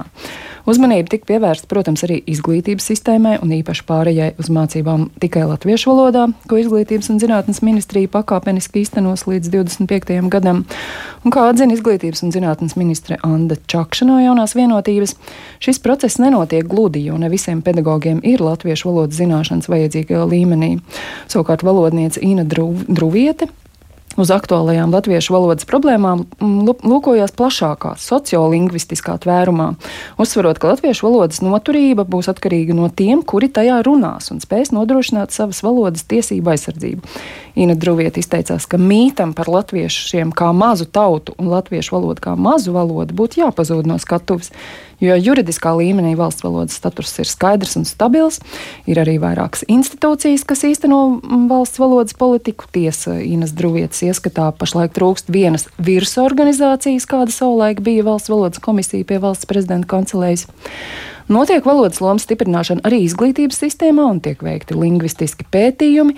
Uzmanība 0.67 1.13
tika 1.13 1.29
pievērsta, 1.29 1.63
protams, 1.71 2.01
arī 2.03 2.17
izglītības 2.27 2.89
sistēmai 2.89 3.37
un 3.39 3.53
īpaši 3.55 3.85
pārējai 3.87 4.33
uz 4.35 4.49
mācībām 4.51 5.05
tikai 5.23 5.45
latviešu 5.47 5.93
valodā, 5.93 6.25
ko 6.51 6.57
Izglītības 6.59 7.07
un 7.13 7.21
zinātnes 7.23 7.61
ministrija 7.63 8.11
pakāpeniski 8.11 8.81
īstenos 8.83 9.23
līdz 9.29 9.47
25. 9.53 10.17
gadam. 10.33 10.65
Un 11.23 11.31
kā 11.31 11.45
atzina 11.47 11.71
Izglītības 11.71 12.25
un 12.27 12.33
zinātnes 12.35 12.75
ministre 12.75 13.15
Anna 13.23 13.55
Čakša 13.55 14.09
no 14.09 14.17
jaunās 14.19 14.57
vienotības, 14.59 15.15
šis 15.63 15.79
process 15.85 16.19
nenotiek 16.19 16.67
gludi, 16.67 17.05
jo 17.07 17.15
ne 17.15 17.31
visiem 17.31 17.61
pedagogiem 17.63 18.19
ir 18.27 18.43
latviešu 18.43 18.91
valodas 18.91 19.21
zināšanas 19.21 19.71
vajadzīgajā 19.71 20.27
līmenī. 20.27 20.73
Savukārt 21.31 21.63
valodniece 21.63 22.19
Ina 22.27 22.43
Druviete 22.43 23.47
uz 24.17 24.31
aktuālajām 24.33 24.91
latviešu 24.95 25.35
valodas 25.35 25.67
problēmām 25.69 26.25
lūkojās 26.41 27.33
plašākā 27.37 27.93
sociolingvistiskā 28.01 29.17
tvērumā, 29.23 29.69
uzsverot, 30.21 30.59
ka 30.59 30.73
latviešu 30.73 31.07
valodas 31.07 31.43
noturība 31.45 32.07
būs 32.09 32.31
atkarīga 32.33 32.75
no 32.77 32.89
tiem, 32.89 33.21
kuri 33.21 33.51
tajā 33.53 33.79
runās 33.85 34.31
un 34.33 34.41
spēs 34.43 34.73
nodrošināt 34.75 35.35
savas 35.35 35.61
valodas 35.65 36.07
tiesību 36.09 36.53
aizsardzību. 36.55 37.13
Ina 37.57 37.77
Druvieta 37.77 38.21
izteicās, 38.21 38.67
ka 38.69 38.77
mītam 38.81 39.33
par 39.37 39.49
latviešiem 39.49 40.33
kā 40.35 40.51
mazu 40.53 40.85
tautu 40.85 41.33
un 41.37 41.49
latviešu 41.53 41.95
valodu 41.97 42.27
kā 42.27 42.35
mazu 42.37 42.73
valodu 42.75 43.17
būtu 43.17 43.41
jāpazūd 43.41 43.89
no 43.89 43.97
skatuves, 44.01 44.51
jo 45.03 45.17
juridiskā 45.17 45.73
līmenī 45.77 46.15
valsts 46.17 46.45
valodas 46.45 46.77
status 46.77 47.13
ir 47.21 47.29
skaidrs 47.29 47.77
un 47.79 47.85
stabils. 47.87 48.39
Ir 48.89 49.01
arī 49.01 49.17
vairākas 49.21 49.65
institūcijas, 49.71 50.45
kas 50.47 50.65
īsteno 50.67 51.01
valsts 51.49 51.81
valodas 51.81 52.17
politiku. 52.17 52.69
Tiesa 52.73 53.17
Inas 53.23 53.53
Druvietas 53.57 54.03
ieskatā 54.05 54.49
pašlaik 54.57 54.95
trūkst 54.97 55.31
vienas 55.33 55.67
virsorganizācijas, 55.77 57.07
kāda 57.09 57.33
savulaik 57.33 57.83
bija 57.85 58.05
valsts 58.07 58.31
valodas 58.33 58.63
komisija 58.63 59.07
pie 59.07 59.21
valsts 59.23 59.49
prezidenta 59.49 59.89
kancelējas. 59.95 60.47
Notiek 61.27 61.65
valodas 61.67 61.99
lomas 61.99 62.23
stiprināšana 62.23 62.85
arī 62.87 63.01
izglītības 63.03 63.57
sistēmā 63.59 64.05
un 64.13 64.21
tiek 64.23 64.39
veikti 64.39 64.77
lingvistiski 64.79 65.43
pētījumi, 65.51 66.13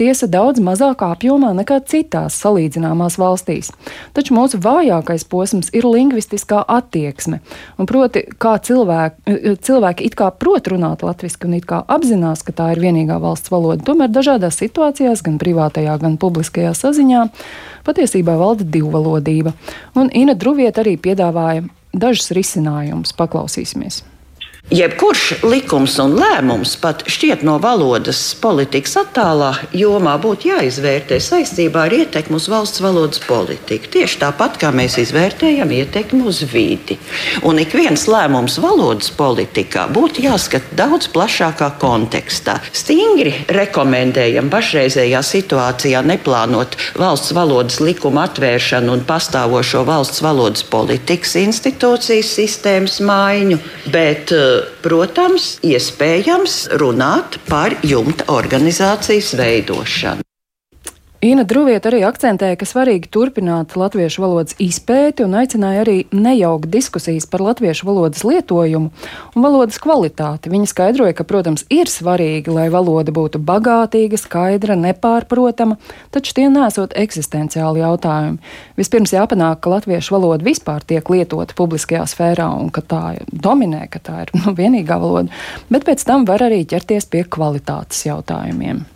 tiesa 0.00 0.24
daudz 0.24 0.62
mazākā 0.64 1.10
apjomā 1.12 1.50
nekā 1.58 1.82
citās 1.84 2.38
salīdzināmās 2.40 3.18
valstīs. 3.20 3.68
Taču 4.16 4.32
mūsu 4.32 4.56
vājākais 4.64 5.26
posms 5.28 5.68
ir 5.76 5.84
lingvistiskā 5.84 6.62
attieksme, 6.64 7.42
un 7.76 7.90
proti, 7.90 8.22
kā 8.40 8.54
cilvēki, 8.64 9.36
cilvēki 9.68 10.08
it 10.08 10.16
kā 10.16 10.30
prot 10.32 10.72
runāt 10.72 11.04
latviešu 11.04 11.44
un 11.44 11.58
it 11.58 11.68
kā 11.68 11.82
apzinās, 11.84 12.40
ka 12.40 12.56
tā 12.56 12.70
ir 12.72 12.80
vienīgā 12.86 13.20
valsts 13.20 13.52
valoda, 13.52 13.84
tomēr 13.84 14.08
dažādās 14.16 14.62
situācijās, 14.64 15.20
gan 15.28 15.36
privātajā, 15.44 15.98
gan 16.00 16.16
publiskajā 16.16 16.72
saziņā, 16.80 17.26
patiesībā 17.84 18.40
valda 18.40 18.64
divvalodība. 18.64 19.52
Un 19.92 20.08
Ina 20.08 20.32
Druvieta 20.40 20.80
arī 20.86 20.96
piedāvāja 20.96 21.68
dažus 21.92 22.32
risinājumus. 22.32 23.12
Paklausīsimies! 23.12 24.13
Jebkurš 24.72 25.42
likums 25.44 25.98
un 26.00 26.14
lēmums, 26.16 26.70
pat 26.80 27.02
šķiet 27.04 27.42
no 27.44 27.58
valodas 27.60 28.18
politikas 28.40 28.94
attālā 28.96 29.50
jomā, 29.76 30.14
būtu 30.22 30.48
jāizvērtē 30.48 31.18
saistībā 31.20 31.82
ar 31.84 31.92
ietekmi 31.92 32.38
uz 32.38 32.46
valsts 32.48 32.80
valodas 32.80 33.20
politiku. 33.26 33.90
Tieši 33.92 34.22
tāpat 34.22 34.56
kā 34.62 34.70
mēs 34.72 34.96
izvērtējam 35.02 35.68
ietekmi 35.68 36.22
uz 36.24 36.40
vidi. 36.48 36.96
Un 37.44 37.60
ik 37.60 37.76
viens 37.76 38.06
lēmums 38.08 38.56
valodas 38.64 39.12
politikā 39.12 39.84
būtu 39.92 40.24
jāskata 40.24 40.80
daudz 40.80 41.10
plašākā 41.12 41.68
kontekstā. 41.84 42.56
Stingri 42.72 43.34
rekomendējam 43.52 44.48
pašreizējā 44.48 45.20
situācijā 45.28 46.00
neplānot 46.08 46.80
valsts 46.96 47.36
valodas 47.36 47.82
likuma 47.84 48.24
atvēršanu 48.30 48.96
un 48.96 49.04
pastāvošo 49.04 49.84
valsts 49.92 50.24
valodas 50.24 50.64
politikas 50.72 51.36
institūcijas 51.44 52.32
sistēmas 52.40 53.02
maiņu. 53.04 53.60
Bet, 53.92 54.32
uh, 54.32 54.53
protams, 54.84 55.54
iespējams 55.64 56.58
runāt 56.80 57.38
par 57.48 57.76
jumta 57.86 58.28
organizācijas 58.34 59.34
veidošanu. 59.38 60.24
Ina 61.24 61.46
Druvieta 61.48 61.88
arī 61.88 62.02
akcentēja, 62.04 62.58
ka 62.60 62.66
svarīgi 62.68 63.08
turpināt 63.08 63.72
latviešu 63.80 64.20
valodas 64.20 64.58
izpēti 64.60 65.24
un 65.24 65.32
aicināja 65.40 65.80
arī 65.80 65.94
nejaukt 66.12 66.68
diskusijas 66.68 67.24
par 67.32 67.40
latviešu 67.40 67.86
valodas 67.88 68.26
lietojumu 68.28 68.90
un 69.32 69.46
valodas 69.46 69.80
kvalitāti. 69.80 70.52
Viņa 70.52 70.68
skaidroja, 70.68 71.14
ka, 71.16 71.24
protams, 71.24 71.64
ir 71.72 71.88
svarīgi, 71.88 72.52
lai 72.52 72.66
valoda 72.68 73.14
būtu 73.16 73.40
bagātīga, 73.40 74.20
skaidra, 74.20 74.76
nepārprotama, 74.76 75.78
taču 76.12 76.36
tie 76.36 76.50
nesot 76.52 76.92
eksistenciāli 76.92 77.80
jautājumi. 77.80 78.52
Vispirms 78.76 79.16
jāpanāk, 79.16 79.64
ka 79.64 79.72
latviešu 79.78 80.18
valoda 80.18 80.44
vispār 80.44 80.84
tiek 80.84 81.08
lietota 81.08 81.56
publiskajā 81.56 82.04
sfērā 82.12 82.52
un 82.52 82.68
ka 82.68 82.84
tā 82.84 83.04
dominē, 83.32 83.86
ka 83.88 84.04
tā 84.10 84.26
ir 84.26 84.36
nu, 84.42 84.52
vienīgā 84.60 85.00
valoda, 85.00 85.32
bet 85.72 85.88
pēc 85.88 86.04
tam 86.04 86.28
var 86.28 86.44
arī 86.50 86.66
ķerties 86.68 87.08
pie 87.08 87.24
kvalitātes 87.24 88.10
jautājumiem. 88.12 88.90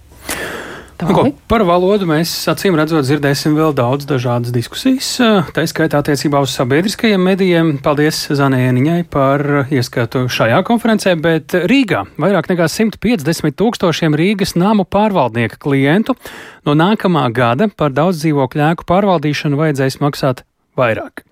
Nu, 0.99 1.15
ko, 1.15 1.23
par 1.47 1.63
valodu 1.63 2.09
mēs 2.11 2.31
acīm 2.51 2.75
redzot 2.79 3.07
dzirdēsim 3.07 3.55
vēl 3.55 3.71
daudz 3.77 4.07
dažādas 4.09 4.51
diskusijas, 4.55 5.13
tā 5.55 5.63
skaitā 5.71 6.01
attiecībā 6.03 6.41
uz 6.43 6.51
sabiedriskajiem 6.59 7.23
medijiem. 7.23 7.71
Paldies 7.85 8.25
Zanēniņai 8.35 9.05
par 9.13 9.45
ieskatu 9.71 10.25
šajā 10.27 10.59
konferencē, 10.67 11.15
bet 11.23 11.55
Rīgā 11.71 12.03
vairāk 12.19 12.51
nekā 12.51 12.67
150 12.75 13.55
tūkstošiem 13.63 14.19
Rīgas 14.19 14.57
namu 14.59 14.89
pārvaldnieka 14.91 15.61
klientu 15.63 16.19
no 16.67 16.75
nākamā 16.75 17.29
gada 17.31 17.71
par 17.71 17.95
daudz 17.95 18.25
dzīvokļu 18.25 18.67
ēku 18.73 18.91
pārvaldīšanu 18.91 19.63
vajadzēs 19.63 20.01
maksāt 20.03 20.48
vairāk. 20.79 21.25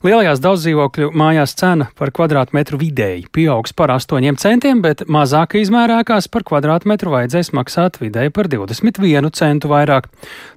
Lielajās 0.00 0.40
daudzdzīvokļu 0.40 1.10
mājās 1.16 1.52
cena 1.58 1.90
par 1.98 2.12
kvadrātmetru 2.16 2.78
vidēji 2.80 3.26
pieaugs 3.34 3.74
par 3.76 3.92
8 3.92 4.38
centiem, 4.40 4.80
bet 4.80 5.02
mazāka 5.12 5.58
izmērākās 5.60 6.30
par 6.32 6.46
kvadrātmetru 6.48 7.12
vajadzēs 7.12 7.52
maksāt 7.56 7.98
vidēji 8.00 8.32
par 8.36 8.48
21 8.48 9.28
centu 9.36 9.68
vairāk. 9.72 10.08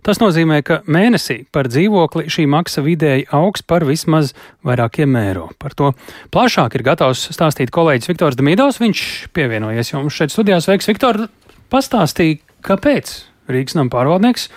Tas 0.04 0.22
nozīmē, 0.24 0.62
ka 0.64 0.80
mēnesī 0.88 1.42
par 1.52 1.68
dzīvokli 1.72 2.32
šī 2.32 2.48
maksa 2.52 2.86
vidēji 2.86 3.28
augs 3.36 3.66
par 3.68 3.84
vismaz 3.88 4.32
vairākiem 4.64 5.20
eiro. 5.20 5.50
Par 5.60 5.76
to 5.76 5.92
plašāk 6.32 6.80
ir 6.80 6.88
gatavs 6.88 7.28
stāstīt 7.36 7.74
kolēģis 7.76 8.14
Viktors 8.14 8.40
Damīdovs. 8.40 8.80
Viņš 8.84 9.04
pievienojies 9.36 9.92
jums 9.96 10.16
šeit 10.16 10.32
studijās. 10.32 10.70
Sveiks, 10.70 10.88
Viktor! 10.88 11.26
Pastāstīja, 11.74 12.40
kāpēc 12.64 13.16
Rīgas 13.52 13.76
nama 13.76 13.92
pārvaldnieks 13.92 14.48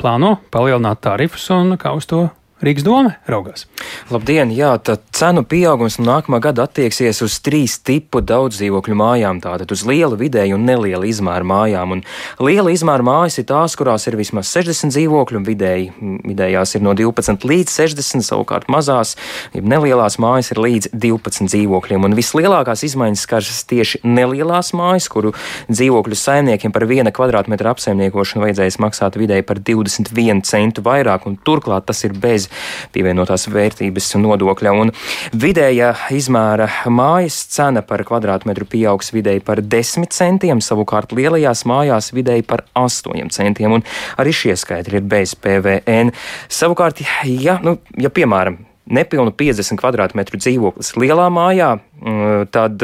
plāno 0.00 0.36
palielināt 0.50 1.02
tarifus 1.04 1.44
un 1.54 1.76
kā 1.78 1.92
uz 1.94 2.08
to 2.10 2.24
Rīgas 2.62 2.84
doma 2.86 3.16
raugās. 3.26 3.64
Labdien! 4.12 4.52
Jā, 4.54 4.76
tad 4.86 5.00
cenu 5.18 5.42
pieaugums 5.42 5.96
no 5.98 6.04
nākamā 6.06 6.38
gada 6.44 6.68
attieksies 6.68 7.18
uz 7.24 7.40
trīs 7.42 7.72
tipu 7.82 8.20
daudz 8.22 8.60
dzīvokļu 8.60 8.94
mājām. 9.00 9.40
Tātad 9.42 9.72
uz 9.74 9.80
lielu, 9.88 10.14
vidēju 10.20 10.54
un 10.54 10.68
nelielu 10.68 11.08
izmēru 11.10 11.48
mājām. 11.50 11.96
Un 11.96 12.02
liela 12.38 12.70
izmēra 12.70 13.02
mājas 13.02 13.40
ir 13.42 13.48
tās, 13.48 13.74
kurās 13.74 14.06
ir 14.06 14.14
vismaz 14.20 14.52
60 14.54 14.94
dzīvokļi, 14.94 15.40
un 15.40 15.46
vidēji, 15.48 15.88
vidējās 16.28 16.76
ir 16.78 16.84
no 16.86 16.94
12 16.94 17.48
līdz 17.50 17.74
60, 17.80 18.28
savukārt 18.28 18.70
mazās, 18.70 19.16
ja 19.56 19.64
nelielās 19.66 20.20
mājas 20.22 20.52
ir 20.54 20.62
līdz 20.62 20.92
12 20.94 21.50
dzīvokļiem. 21.50 22.06
Un 22.06 22.14
vislielākās 22.14 22.86
izmaiņas 22.86 23.26
skars 23.26 23.64
tieši 23.74 24.04
nelielās 24.06 24.70
mājas, 24.78 25.10
kuru 25.10 25.34
dzīvokļu 25.66 26.20
saimniekiem 26.22 26.70
par 26.70 26.86
viena 26.86 27.10
kvadrātmetra 27.10 27.74
apsaimniekošanu 27.74 28.46
vajadzēs 28.46 28.78
maksāt 28.86 29.18
vidēji 29.18 29.48
par 29.50 29.58
21 29.58 30.46
centu 30.46 30.86
vairāk, 30.86 31.26
un 31.26 31.40
turklāt 31.42 31.90
tas 31.90 32.06
ir 32.06 32.14
bez 32.14 32.51
pievienotās 32.94 33.48
vērtības 33.52 34.10
nodokļa. 34.22 34.74
Un 34.82 34.92
vidējā 35.36 35.92
izmēra 36.16 36.68
mājas 36.92 37.42
cena 37.52 37.84
par 37.86 38.04
kvadrātmetru 38.08 38.68
pieaugs 38.70 39.12
vidēji 39.14 39.44
par 39.46 39.62
10 39.62 40.10
centiem, 40.14 40.62
savukārt 40.64 41.14
lielajās 41.16 41.64
mājās 41.68 42.12
vidēji 42.16 42.46
par 42.48 42.66
8 42.78 43.32
centiem. 43.34 43.78
Un 43.78 43.86
arī 44.20 44.34
šie 44.36 44.56
skaitļi 44.58 45.00
ir 45.00 45.08
bez 45.08 45.36
PVN. 45.38 46.12
Savukārt, 46.52 47.02
ja, 47.26 47.58
nu, 47.64 47.78
ja 48.00 48.12
piemēram, 48.12 48.60
nepilnu 48.92 49.32
50 49.38 49.80
kvadrātmetru 49.80 50.40
dzīvoklis 50.40 50.94
lielā 51.00 51.28
mājā, 51.32 51.74
mm, 52.02 52.48
tad 52.54 52.82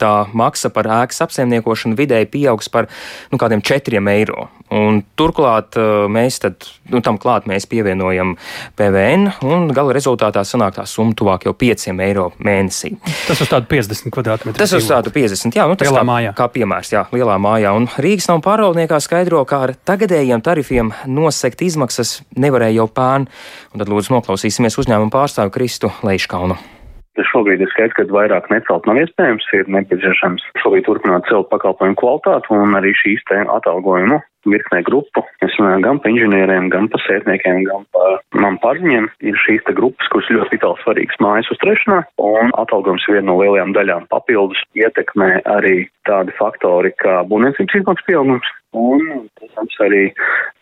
tā 0.00 0.12
maksa 0.38 0.70
par 0.72 0.88
ēkas 1.02 1.22
apsaimniekošanu 1.26 1.98
vidēji 1.98 2.30
pieaugs 2.32 2.70
par 2.72 2.88
nu, 3.32 3.38
kādiem 3.40 3.62
4 3.64 4.02
eiro. 4.14 4.48
Un 4.72 5.02
turklāt 5.18 5.76
eh, 5.76 6.06
mēs 6.08 6.38
tad, 6.40 6.64
nu, 6.88 7.02
tam 7.04 7.18
klāt 7.20 7.44
mēs 7.50 7.66
pievienojam 7.68 8.36
PVN, 8.78 9.28
un 9.44 9.68
gala 9.74 9.92
rezultātā 9.92 10.44
sanāk 10.48 10.78
tā 10.78 10.86
summa 10.88 11.16
tuvāk 11.18 11.46
jau 11.48 11.52
5 11.58 11.90
eiro 11.92 12.30
mēnesī. 12.40 12.94
Tas 13.28 13.42
uz 13.44 13.50
tādu 13.50 13.68
50 13.68 14.12
kvadrātmetru. 14.14 14.58
Tas 14.62 14.72
uz 14.76 14.88
tādu 14.88 15.12
50, 15.12 15.52
jā, 15.58 15.68
nu, 15.68 15.76
tas 15.76 15.90
lielā 15.90 16.00
kā, 16.00 16.08
mājā. 16.08 16.34
kā 16.38 16.48
piemērs, 16.56 16.92
jā, 16.94 17.04
lielā 17.12 17.36
mājā. 17.42 17.74
Un 17.76 17.88
Rīgas 18.00 18.30
nav 18.32 18.40
pārvaldniekā 18.46 19.00
skaidro, 19.04 19.44
kā 19.48 19.64
ar 19.68 19.74
tagadējiem 19.88 20.44
tarifiem 20.44 20.94
nosekt 21.10 21.64
izmaksas 21.66 22.20
nevarēja 22.32 22.80
jau 22.80 22.88
pērn. 22.92 23.28
Un 23.74 23.82
tad 23.82 23.92
lūdzu 23.92 24.16
noklausīsimies 24.16 24.80
uzņēmumu 24.80 25.12
pārstāvu 25.12 25.52
Kristu 25.52 25.92
Leiškaunu. 26.06 26.81
Šobrīd 27.20 27.60
ir 27.60 27.68
skaidrs, 27.74 27.96
ka 27.98 28.06
vairāk 28.08 28.48
necelt 28.48 28.86
nav 28.88 28.96
iespējams. 29.02 29.44
Ir 29.58 29.68
nepieciešams 29.68 30.44
šobrīd 30.62 30.86
turpināt 30.88 31.28
celt 31.28 31.50
pakalpojumu 31.52 31.98
kvalitāti 32.00 32.54
un 32.56 32.78
arī 32.78 32.94
šīs 32.96 33.24
te 33.28 33.42
atalgojumu 33.44 34.22
virknē 34.48 34.82
grupu. 34.86 35.24
Es 35.44 35.54
runāju 35.58 35.84
gan 35.86 36.00
par 36.02 36.12
inženieriem, 36.12 36.70
gan 36.72 36.88
par 36.92 37.02
sētniekiem, 37.06 37.62
gan 37.68 37.86
par 37.94 38.22
man 38.44 38.58
pārziņiem. 38.62 39.10
Ir 39.28 39.38
šīs 39.44 39.64
te 39.66 39.76
grupas, 39.78 40.10
kuras 40.12 40.30
ļoti 40.34 40.56
vitāli 40.56 40.82
svarīgas 40.82 41.20
mājas 41.24 41.52
uzturēšanā, 41.54 42.00
un 42.22 42.54
atalgojums 42.62 43.06
viena 43.10 43.28
no 43.30 43.38
lielajām 43.42 43.76
daļām. 43.76 44.08
Papildus 44.12 44.62
ietekmē 44.78 45.44
arī 45.58 45.86
tādi 46.08 46.34
faktori 46.38 46.94
kā 47.02 47.22
būvniecības 47.30 47.80
izmaksu 47.82 48.10
pieaugums, 48.10 48.50
Un, 48.72 49.28
protams, 49.36 49.74
arī 49.84 50.04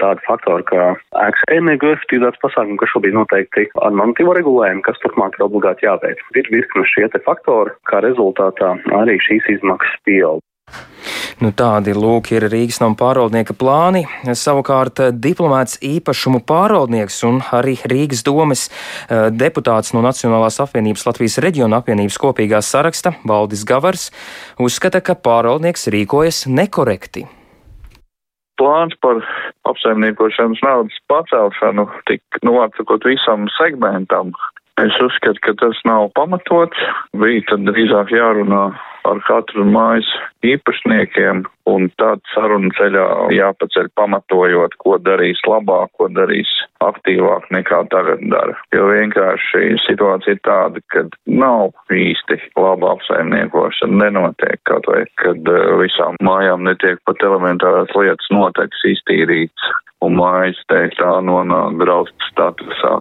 tādi 0.03 0.25
faktori, 0.27 0.65
kā 0.67 0.87
ēkas 1.15 1.45
energoefektivitātes 1.55 2.43
pasākumi, 2.43 2.79
kas 2.83 2.91
šobrīd 2.91 3.15
noteikti 3.15 3.69
ar 3.79 3.95
normatīvo 3.95 4.35
regulējumu, 4.35 4.83
kas 4.87 4.99
turpmāk 5.05 5.39
ir 5.39 5.47
obligāti 5.47 5.87
jāveic. 5.87 6.25
Ir 6.35 6.51
virkni 6.51 6.87
šie 6.91 7.07
faktori, 7.23 7.77
kā 7.87 8.03
rezultātā 8.03 8.75
arī 8.99 9.19
šīs 9.23 9.47
izmaksas 9.55 10.03
pieaug. 10.09 10.43
Nu, 11.41 11.55
tādi 11.57 11.95
lūk 11.97 12.35
ir 12.35 12.45
Rīgas 12.53 12.83
nama 12.83 12.93
pārvaldnieka 13.01 13.55
plāni. 13.57 14.03
Savukārt 14.37 15.01
diplomāts 15.25 15.79
īpašumu 15.81 16.43
pārvaldnieks 16.45 17.17
un 17.25 17.41
arī 17.57 17.79
Rīgas 17.89 18.21
domes 18.27 18.67
eh, 18.69 19.31
deputāts 19.33 19.95
no 19.97 20.05
Nacionālās 20.05 20.61
apvienības 20.61 21.07
Latvijas 21.09 21.39
reģiona 21.41 21.81
apvienības 21.81 22.21
kopīgā 22.21 22.61
saraksta 22.61 23.15
Valdis 23.25 23.65
Gavars 23.65 24.11
uzskata, 24.61 25.01
ka 25.01 25.17
pārvaldnieks 25.17 25.89
rīkojas 25.97 26.45
nekorekti 26.53 27.25
plāns 28.61 28.93
par 29.01 29.23
apsaimniekošanas 29.71 30.61
naudas 30.61 30.99
pacelšanu 31.09 31.87
tik, 32.11 32.21
nu, 32.45 32.59
atsakot 32.61 33.07
visam 33.09 33.49
segmentam. 33.57 34.35
Es 34.81 34.97
uzskatu, 35.01 35.41
ka 35.45 35.57
tas 35.61 35.81
nav 35.89 36.11
pamatots. 36.17 36.77
Bija 37.17 37.47
tad 37.49 37.65
drīzāk 37.69 38.13
jārunā 38.13 38.67
ar 39.09 39.21
katru 39.27 39.65
mājas 39.69 40.09
īpašniekiem, 40.47 41.45
un 41.71 41.89
tad 42.01 42.23
sarunu 42.35 42.71
ceļā 42.77 43.07
jāpaceļ 43.35 43.91
pamatojot, 43.99 44.77
ko 44.83 44.99
darīs 45.03 45.41
labāk, 45.49 45.93
ko 45.99 46.09
darīs 46.13 46.51
aktīvāk 46.85 47.49
nekā 47.55 47.83
tagad 47.93 48.23
dara. 48.33 48.57
Jo 48.75 48.89
vienkārši 48.91 49.77
situācija 49.87 50.37
ir 50.37 50.43
tāda, 50.47 50.83
ka 50.93 51.05
nav 51.27 51.75
īsti 51.95 52.41
laba 52.59 52.95
apsaimniekošana, 52.97 54.01
nenotiek 54.07 54.63
kaut 54.71 54.89
vai, 54.91 55.05
kad 55.23 55.53
eh, 55.53 55.69
visām 55.83 56.19
mājām 56.27 56.67
netiek 56.69 57.01
pat 57.09 57.23
elementārās 57.27 57.95
lietas 57.97 58.33
noteikts 58.35 58.89
iztīrīts, 58.95 59.71
un 60.05 60.17
mājas 60.17 60.61
teikt 60.73 60.99
tā 61.01 61.19
nonāk 61.25 61.79
graustu 61.81 62.33
statusā. 62.33 62.99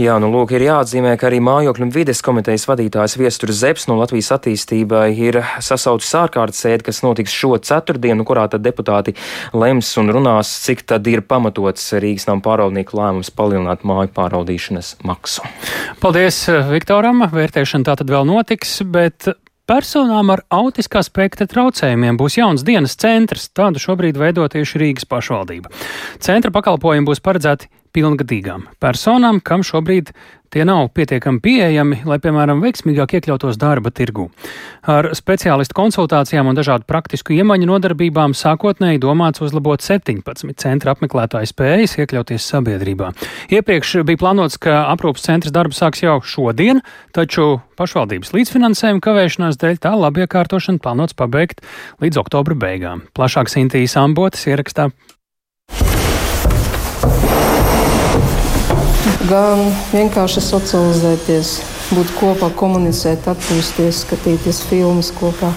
Jā, 0.00 0.14
nu 0.22 0.30
lūk, 0.32 0.54
ir 0.56 0.64
jāatzīmē, 0.64 1.16
ka 1.20 1.28
arī 1.28 1.40
mājokļu 1.44 1.86
un 1.86 1.92
vides 1.94 2.22
komitejas 2.24 2.66
vadītājs 2.70 3.16
Viestures 3.20 3.60
Zeps 3.60 3.86
no 3.90 3.98
Latvijas 4.00 4.30
attīstībai 4.36 5.08
ir 5.12 5.40
sasaucis 5.60 6.14
ārkārtas 6.22 6.62
sēdi, 6.64 6.86
kas 6.86 7.02
notiks 7.04 7.34
šo 7.34 7.56
ceturtdienu, 7.58 8.24
kurā 8.28 8.46
tad 8.52 8.64
deputāti 8.64 9.16
lems 9.52 9.90
un 10.00 10.12
runās, 10.14 10.52
cik 10.64 10.86
tad 10.88 11.10
ir 11.10 11.24
pamatots 11.26 11.90
Rīgas 12.00 12.28
nama 12.30 12.44
pārvaldnieku 12.44 12.96
lēmums 12.96 13.32
palielināt 13.34 13.84
māju 13.88 14.14
pārvaldīšanas 14.16 14.96
maksu. 15.04 15.44
Paldies 16.00 16.46
Viktoram! 16.70 17.26
Vērtēšana 17.30 17.90
tā 17.90 18.00
tad 18.00 18.10
vēl 18.10 18.26
notiks, 18.28 18.80
bet 18.88 19.32
Personām 19.70 20.32
ar 20.34 20.40
autiskā 20.50 20.98
spektra 21.06 21.46
traucējumiem 21.46 22.16
būs 22.18 22.40
jauns 22.40 22.64
dienas 22.66 22.96
centrs. 22.98 23.44
Tādu 23.54 23.78
šobrīd 23.78 24.16
veido 24.18 24.42
tieši 24.50 24.80
Rīgas 24.82 25.06
pašvaldība. 25.06 25.70
Centra 26.18 26.50
pakalpojumi 26.56 27.06
būs 27.06 27.22
paredzēti 27.22 27.68
pilngadīgām 27.94 28.68
personām, 28.82 29.40
kam 29.44 29.64
šobrīd 29.66 30.12
tie 30.50 30.64
nav 30.66 30.88
pietiekami 30.94 31.38
pieejami, 31.42 32.00
lai, 32.10 32.18
piemēram, 32.22 32.58
veiksmīgāk 32.64 33.14
iekļautos 33.18 33.58
darba 33.60 33.92
tirgu. 33.94 34.26
Ar 34.90 35.12
speciālistu 35.14 35.76
konsultācijām 35.78 36.50
un 36.50 36.58
dažādu 36.58 36.88
praktisku 36.90 37.36
iemaņu 37.36 37.68
nodarbībām 37.70 38.34
sākotnēji 38.34 39.02
domāts 39.02 39.42
uzlabot 39.46 39.82
17 39.84 40.56
centra 40.58 40.96
apmeklētāju 40.96 41.52
spējas 41.52 41.94
iekļauties 42.02 42.48
sabiedrībā. 42.50 43.12
Iepriekš 43.54 44.00
bija 44.08 44.22
plānots, 44.24 44.58
ka 44.58 44.82
aprūpas 44.90 45.28
centrs 45.28 45.54
darbu 45.54 45.76
sāks 45.76 46.02
jau 46.02 46.18
šodien, 46.18 46.82
taču 47.14 47.60
pašvaldības 47.78 48.34
līdzfinansējuma 48.34 49.04
kavēšanās 49.06 49.60
dēļ 49.60 49.80
tā 49.86 49.94
labiekārtošana 50.02 50.82
plānots 50.82 51.14
pabeigt 51.14 51.62
līdz 52.02 52.24
oktobra 52.24 52.58
beigām. 52.58 53.06
Plašāk 53.14 53.52
Sintīs 53.52 53.94
Ambotas 54.00 54.48
ierakstā 54.50 54.90
gan 59.30 59.66
vienkārši 59.92 60.42
socializēties, 60.44 61.54
būt 61.94 62.12
kopā, 62.18 62.50
komunicēt, 62.58 63.26
atpūsties, 63.30 64.04
skatīties 64.04 64.62
filmas 64.68 65.10
kopā. 65.16 65.50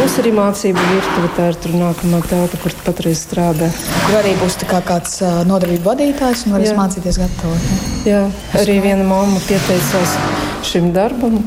Būs 0.00 0.18
arī 0.22 0.32
mācību 0.36 0.84
virtuve, 0.90 1.30
tā 1.36 1.50
ir 1.52 1.58
tur 1.60 1.74
nākamā 1.80 2.20
telpa, 2.28 2.60
kur 2.62 2.76
patreiz 2.86 3.24
strādā. 3.26 3.70
Tur 4.06 4.18
arī 4.20 4.34
būs 4.40 4.58
kā 4.64 4.82
kāds 4.86 5.20
nodarbību 5.48 5.84
vadītājs 5.90 6.46
un 6.46 6.56
varēs 6.56 6.72
Jā. 6.72 6.78
mācīties 6.78 7.20
gatavot. 7.20 7.74
Jā, 8.08 8.22
arī 8.60 8.80
viena 8.84 9.04
mamma 9.04 9.42
pieteicās 9.48 10.16
šim 10.66 10.90
darbam. 10.94 11.38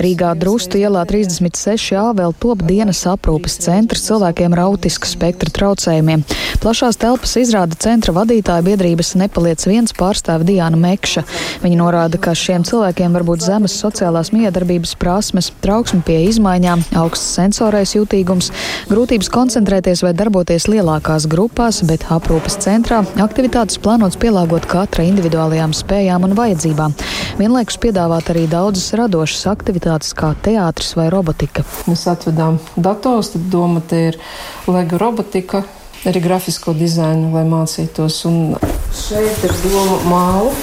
Rīgā 0.00 0.30
Drustu 0.38 0.78
ielā 0.78 1.02
36a 1.08 2.12
vēl 2.16 2.34
top 2.40 2.62
dienas 2.66 3.02
aprūpes 3.10 3.58
centrs 3.64 4.04
cilvēkiem 4.06 4.54
ar 4.54 4.64
autisku 4.68 5.08
spektra 5.10 5.50
traucējumiem. 5.54 6.22
Plašās 6.62 6.98
telpas 7.00 7.34
izrāda 7.40 7.76
centra 7.80 8.14
vadītāja 8.16 8.64
biedrības 8.66 9.14
nepaliec 9.20 9.64
viens 9.68 9.94
pārstāve 9.96 10.46
Diana 10.48 10.78
Mekša. 10.80 11.24
Viņa 11.64 11.80
norāda, 11.80 12.20
ka 12.20 12.34
šiem 12.38 12.64
cilvēkiem 12.66 13.16
var 13.16 13.26
būt 13.26 13.44
zemes 13.64 13.80
sociālās 13.80 14.30
miedarbības 14.32 14.94
prasmes, 15.00 15.50
trauksme 15.64 16.02
pie 16.04 16.28
izmaiņām, 16.28 16.82
augsts 17.00 17.34
sensorais 17.36 17.94
jūtīgums, 17.94 18.50
grūtības 18.90 19.30
koncentrēties 19.32 20.02
vai 20.04 20.12
darboties 20.12 20.68
lielākās 20.68 21.26
grupās, 21.26 21.82
bet 21.88 22.04
aprūpes 22.12 22.58
centrā 22.60 23.02
aktivitātes 23.24 23.78
plānots 23.80 24.18
pielāgot 24.20 24.66
katra 24.68 25.04
individuālajām 25.08 25.72
spējām 25.72 26.26
un 26.28 26.36
vajadzībām. 26.36 26.94
Vienlaikus 27.40 27.80
piedāvāt 27.80 28.30
arī 28.34 28.46
daudzas 28.50 28.92
radošas 28.98 29.46
aktivitātes, 29.54 30.12
kā 30.14 30.34
teātris 30.44 30.94
vai 30.98 31.08
robotika. 31.12 31.64
Mēs 31.88 32.04
atvedām 32.10 32.60
dators, 32.76 33.32
tad 33.34 33.48
doma 33.52 33.80
te 33.80 34.10
ir 34.10 34.20
lega 34.68 35.00
robotika, 35.00 35.64
arī 36.04 36.20
grafisko 36.20 36.76
dizainu, 36.76 37.32
lai 37.32 37.46
mācītos. 37.48 38.24
Un 38.28 38.58
šeit 38.92 39.46
ir 39.46 39.56
doma 39.64 40.02
māla, 40.10 40.58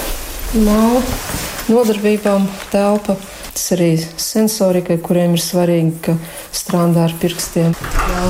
māla 0.62 1.50
nodarbībām 1.72 2.46
telpa. 2.72 3.16
Tas 3.52 3.66
arī 3.74 3.90
sensorikai, 4.00 4.96
kuriem 5.04 5.34
ir 5.36 5.42
svarīgi, 5.44 5.92
ka 6.06 6.14
strādā 6.56 7.04
ar 7.08 7.14
pirkstiem. 7.20 7.74
Jā. 7.76 8.28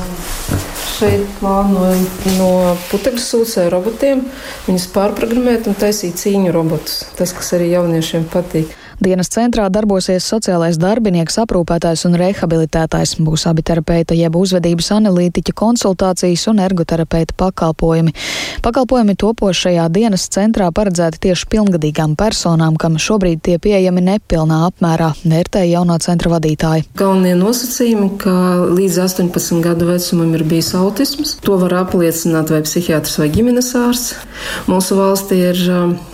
Šeit 0.93 1.23
plānojam 1.39 2.03
no 2.39 2.51
putekļu 2.91 3.23
sūcēju 3.23 3.71
robotiem 3.73 4.25
viņus 4.67 4.89
pārprogrammēt 4.95 5.71
un 5.71 5.79
taisīt 5.79 6.19
cīņu 6.21 6.55
robotus. 6.55 7.05
Tas, 7.19 7.35
kas 7.39 7.55
arī 7.59 7.71
jauniešiem 7.73 8.27
patīk. 8.33 8.75
Dienas 9.01 9.31
centrā 9.33 9.69
darbosies 9.73 10.27
sociālais 10.29 10.77
darbinieks, 10.81 11.39
aprūpētājs 11.43 12.05
un 12.09 12.17
rehabilitētājs. 12.21 13.17
Būs 13.25 13.47
abi 13.49 13.65
terapeita 13.65 14.17
jeb 14.17 14.37
uzvedības 14.37 14.91
analītiķa 14.99 15.55
konsultācijas 15.57 16.45
un 16.53 16.61
ergoterapeita 16.65 17.37
pakalpojumi. 17.39 18.13
Pakalpojumi 18.65 19.17
topošajā 19.19 19.89
dienas 19.95 20.29
centrā 20.33 20.69
paredzēti 20.75 21.23
tieši 21.29 21.49
pilngadīgām 21.55 22.17
personām, 22.19 22.77
kam 22.77 22.99
šobrīd 23.01 23.43
tie 23.47 23.57
pieejami 23.63 24.05
nepilnā 24.11 24.63
apmērā, 24.69 25.13
vērtēja 25.25 25.79
jaunā 25.79 25.99
centra 26.05 26.35
vadītāja. 26.35 26.87
Galvenie 26.99 27.35
nosacījumi, 27.39 28.11
ka 28.23 28.35
līdz 28.73 29.01
18 29.07 29.63
gadu 29.65 29.89
vecumam 29.89 30.35
ir 30.37 30.45
bijis 30.49 30.73
autisms, 30.79 31.37
to 31.45 31.57
var 31.63 31.79
apliecināt 31.83 32.53
vai 32.53 32.63
psihiatrs 32.67 33.19
vai 33.23 33.31
ģimenes 33.33 33.73
ārsts. 33.79 34.15
Mūsu 34.71 34.97
valstī 34.99 35.39
ir, 35.51 35.59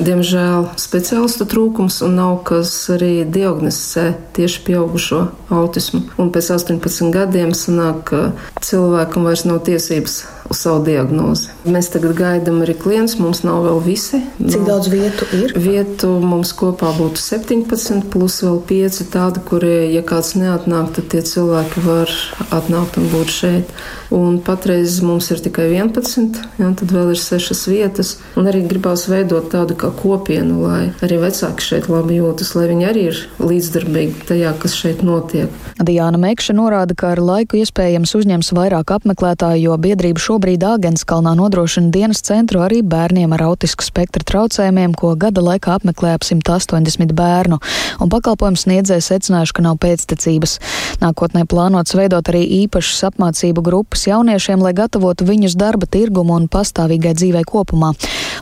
diemžēl, 0.01 0.71
speciālistu 0.81 1.47
trūkums 1.49 2.01
un 2.07 2.17
nav 2.19 2.41
kas 2.49 2.68
arī 2.95 3.13
diagnosticē 3.29 4.07
tieši 4.37 4.65
pieaugušo 4.67 5.21
autismu. 5.55 6.03
Un 6.21 6.33
pēc 6.35 6.51
18 6.57 7.13
gadiem 7.15 7.55
sanāk, 7.57 8.03
ka 8.11 8.21
cilvēkam 8.65 9.29
vairs 9.29 9.47
nav 9.49 9.63
tiesības 9.69 10.21
uz 10.49 10.63
savu 10.63 10.83
diagnozi. 10.87 11.53
Mēs 11.69 11.91
tagad 11.93 12.17
gaidām 12.19 12.63
arī 12.65 12.75
klientus, 12.79 13.19
mums 13.21 13.43
nav 13.47 13.63
vēl 13.67 13.81
visi. 13.85 14.21
Cik 14.39 14.63
no, 14.63 14.67
daudz 14.69 14.91
vietu 14.93 15.29
ir? 15.37 15.55
Vietu 15.61 16.11
mums 16.23 16.55
kopā 16.57 16.91
būtu 16.97 17.21
17, 17.23 18.09
plus 18.13 18.41
vēl 18.45 18.61
5 18.71 19.01
tādi, 19.13 19.45
kuri, 19.49 19.75
ja 19.93 20.03
kāds 20.07 20.35
neatnāk, 20.39 20.93
tad 20.97 21.11
tie 21.13 21.23
cilvēki 21.27 21.85
var 21.85 22.13
atnākt 22.55 22.99
un 23.01 23.09
būt 23.13 23.35
šeit. 23.35 23.75
Un 24.15 24.39
patreiz 24.41 24.99
mums 25.05 25.29
ir 25.35 25.43
tikai 25.45 25.67
11, 25.75 26.39
jā, 26.57 26.71
tad 26.81 26.95
vēl 26.95 27.13
ir 27.13 27.21
6 27.21 27.67
vietas. 27.69 28.15
Un 28.41 28.49
arī 28.49 28.63
gribās 28.69 29.05
veidot 29.11 29.51
tādu 29.53 29.77
kā 29.79 29.91
kopienu, 29.93 30.63
lai 30.65 30.83
arī 31.05 31.21
vecāki 31.21 31.67
šeit 31.67 31.91
labi 31.93 32.17
jūtas, 32.23 32.55
lai 32.57 32.71
viņi 32.73 32.89
arī 32.89 33.05
ir 33.11 33.21
līdzdarbīgi 33.43 34.25
tajā, 34.31 34.55
kas 34.63 34.77
šeit 34.79 35.05
notiek. 35.05 35.53
Diana 35.79 36.19
Mekša 36.21 36.57
norāda, 36.57 36.97
ka 36.99 37.13
ar 37.15 37.23
laiku 37.23 37.61
iespējams 37.61 38.17
uzņems 38.17 38.51
vairāk 38.57 38.97
apmeklētāju, 38.97 39.69
jo 39.69 39.77
biedrība 39.79 40.23
šobrīd 40.39 40.63
Āgenskalnā 40.63 41.33
nodrošina 41.35 41.91
dienas 41.91 42.21
centru 42.23 42.61
arī 42.63 42.79
bērniem 42.87 43.33
ar 43.35 43.43
autisku 43.49 43.83
spektra 43.83 44.23
traucējumiem, 44.23 44.95
ko 44.95 45.17
gada 45.19 45.43
laikā 45.43 45.75
apmeklē 45.75 46.13
ap 46.15 46.23
180 46.23 47.11
bērnu, 47.19 47.59
un 47.99 48.13
pakalpojums 48.13 48.63
sniedzēja 48.63 49.03
secinājuši, 49.03 49.57
ka 49.57 49.65
nav 49.67 49.81
pēctecības. 49.83 50.55
Nākotnē 51.03 51.43
plānots 51.51 51.97
veidot 51.99 52.31
arī 52.31 52.45
īpašas 52.61 53.09
apmācību 53.11 53.65
grupas 53.67 54.07
jauniešiem, 54.07 54.63
lai 54.63 54.77
gatavotu 54.79 55.27
viņus 55.27 55.59
darba 55.59 55.91
tirgumu 55.91 56.39
un 56.39 56.47
pastāvīgai 56.47 57.17
dzīvei 57.19 57.43
kopumā. 57.43 57.97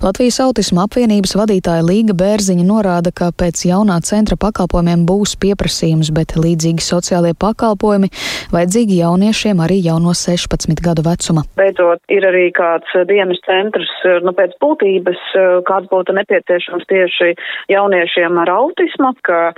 Latvijas 0.05 0.37
autisma 0.45 0.85
apvienības 0.85 1.33
vadītāja 1.39 1.85
Līga 1.87 2.13
Bērziņa 2.21 2.65
norāda, 2.69 3.09
ka 3.17 3.31
pēc 3.33 3.63
jaunā 3.65 3.97
centra 4.05 4.37
pakalpojumiem 4.37 5.07
būs 5.09 5.33
pieprasījums, 5.41 6.11
bet 6.13 6.35
līdzīgi 6.37 6.85
sociālie 6.85 7.33
pakalpojumi 7.33 8.11
vajadzīgi 8.53 8.99
jauniešiem 9.01 9.63
arī 9.65 9.79
jau 9.87 9.97
no 10.05 10.13
16 10.13 10.83
gadu 10.85 11.05
vecuma. 11.07 11.47
Beidzot, 11.57 12.03
ir 12.13 12.27
arī 12.29 12.51
kāds 12.57 12.93
dienas 13.09 13.41
centrs, 13.49 13.93
nu, 14.27 14.35
pēc 14.37 14.53
būtības, 14.61 15.23
kāds 15.71 15.89
būtu 15.93 16.17
nepieciešams 16.19 16.85
tieši 16.93 17.33
jauniešiem 17.73 18.37
ar 18.45 18.53
autismu, 18.53 19.15
ka 19.25 19.55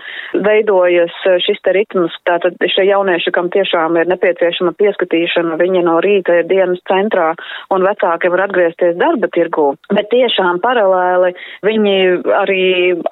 veidojas 0.47 1.19
šis 1.49 1.59
te 1.67 1.75
ritms, 1.75 2.15
tātad 2.31 2.55
šie 2.77 2.87
jaunieši, 2.93 3.35
kam 3.35 3.51
tiešām 3.55 3.99
ir 3.99 4.13
nepieciešama 4.15 4.77
pieskatīšana, 4.79 5.59
viņi 5.59 5.85
no 5.89 5.99
rīta 6.05 6.41
ir 6.45 6.49
dienas 6.51 6.79
centrā 6.87 7.33
un 7.75 7.87
vecāki 7.91 8.31
var 8.31 8.47
atgriezties 8.47 8.95
darba 9.03 9.31
tirgū. 9.35 9.73
Bet 9.91 10.15
tiešām 10.29 10.61
paralēli 10.61 11.33
viņi 11.65 11.97
arī 12.37 12.65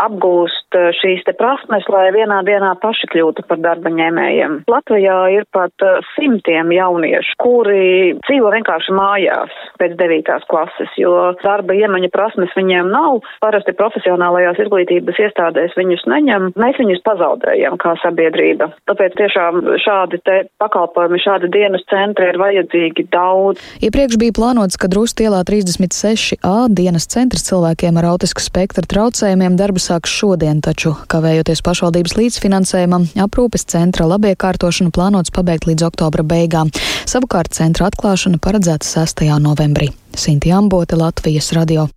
apgūst 0.03 0.77
šīs 1.01 1.25
te 1.27 1.35
prasmes, 1.37 1.87
lai 1.89 2.11
vienā 2.15 2.43
dienā 2.47 2.75
paši 2.83 3.09
kļūtu 3.13 3.47
par 3.49 3.61
darba 3.65 3.91
ņēmējiem. 3.91 4.61
Latvijā 4.71 5.17
ir 5.35 5.47
pat 5.55 5.73
simtiem 6.15 6.73
jauniešu, 6.77 7.37
kuri 7.41 8.17
dzīvo 8.27 8.53
vienkārši 8.55 8.97
mājās 8.97 9.55
pēc 9.81 9.97
devītās 10.01 10.45
klases, 10.51 10.93
jo 11.01 11.33
darba 11.43 11.77
iemaņa 11.77 12.13
prasmes 12.13 12.53
viņiem 12.57 12.91
nav. 12.93 13.23
Parasti 13.41 13.75
profesionālajās 13.77 14.61
izglītības 14.67 15.21
iestādēs 15.27 15.77
viņus 15.79 16.07
neņem. 16.11 16.51
Mēs 16.61 16.81
viņus 16.81 17.03
pazaudējam 17.07 17.79
kā 17.81 17.97
sabiedrība. 18.03 18.71
Tāpēc 18.91 19.17
tiešām 19.21 19.63
šādi 19.83 20.21
te 20.27 20.39
pakalpojumi, 20.63 21.23
šādi 21.23 21.51
dienas 21.55 21.85
centri 21.91 22.31
ir 22.33 22.41
vajadzīgi 22.41 23.09
daudz. 23.15 23.63
Iepriekš 23.87 24.21
bija 24.21 24.37
plānots, 24.37 24.79
ka 24.81 24.91
Drustielā 24.93 25.43
36A 25.49 26.67
dienas 26.77 27.06
centrs 27.11 27.47
cilvēkiem 27.49 27.99
ar 28.01 28.09
autisku 28.13 28.43
spektra 28.45 28.87
traucējumiem 28.87 29.59
darbu 29.59 29.83
sāks 29.83 30.13
šodien, 30.13 30.63
taču, 30.65 30.95
kavējoties 31.13 31.63
pašvaldības 31.67 32.17
līdzfinansējumam, 32.21 33.09
aprūpes 33.27 33.67
centra 33.73 34.09
labiekārtošanu 34.13 34.95
plānots 34.95 35.35
pabeigt 35.35 35.69
līdz 35.71 35.89
oktobra 35.91 36.25
beigām. 36.27 36.73
Savukārt 37.09 37.55
centra 37.57 37.91
atklāšana 37.91 38.41
paredzēta 38.43 38.87
6. 38.87 39.27
novembrī. 39.43 39.93
Sinti 40.17 40.55
Ambote, 40.55 40.97
Latvijas 40.97 41.53
radio. 41.57 41.89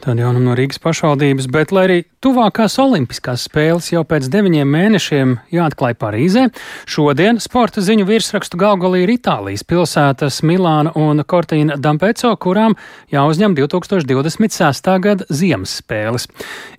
Tāda 0.00 0.24
jaunuma 0.24 0.50
no 0.50 0.56
Rīgas 0.58 0.80
pašvaldības, 0.82 1.48
bet 1.52 1.72
lai 1.74 1.84
arī 1.86 1.98
tuvākās 2.24 2.76
olimpiskās 2.82 3.46
spēles 3.48 3.90
jau 3.92 4.02
pēc 4.08 4.28
deviņiem 4.32 4.68
mēnešiem 4.74 5.36
jāatklāj 5.54 5.96
Parīzē, 6.00 6.46
šodien 6.90 7.40
sporta 7.42 7.84
ziņu 7.84 8.06
virsrakstu 8.08 8.60
galgalī 8.60 9.04
ir 9.04 9.14
Itālijas 9.16 9.64
pilsētas 9.68 10.42
Milāna 10.46 10.94
un 10.98 11.24
Cortīna 11.24 11.78
Dampeco, 11.80 12.34
kurām 12.40 12.76
jāuzņem 13.12 13.56
2026. 13.60 14.92
gada 15.06 15.28
ziemas 15.30 15.78
spēles. 15.80 16.28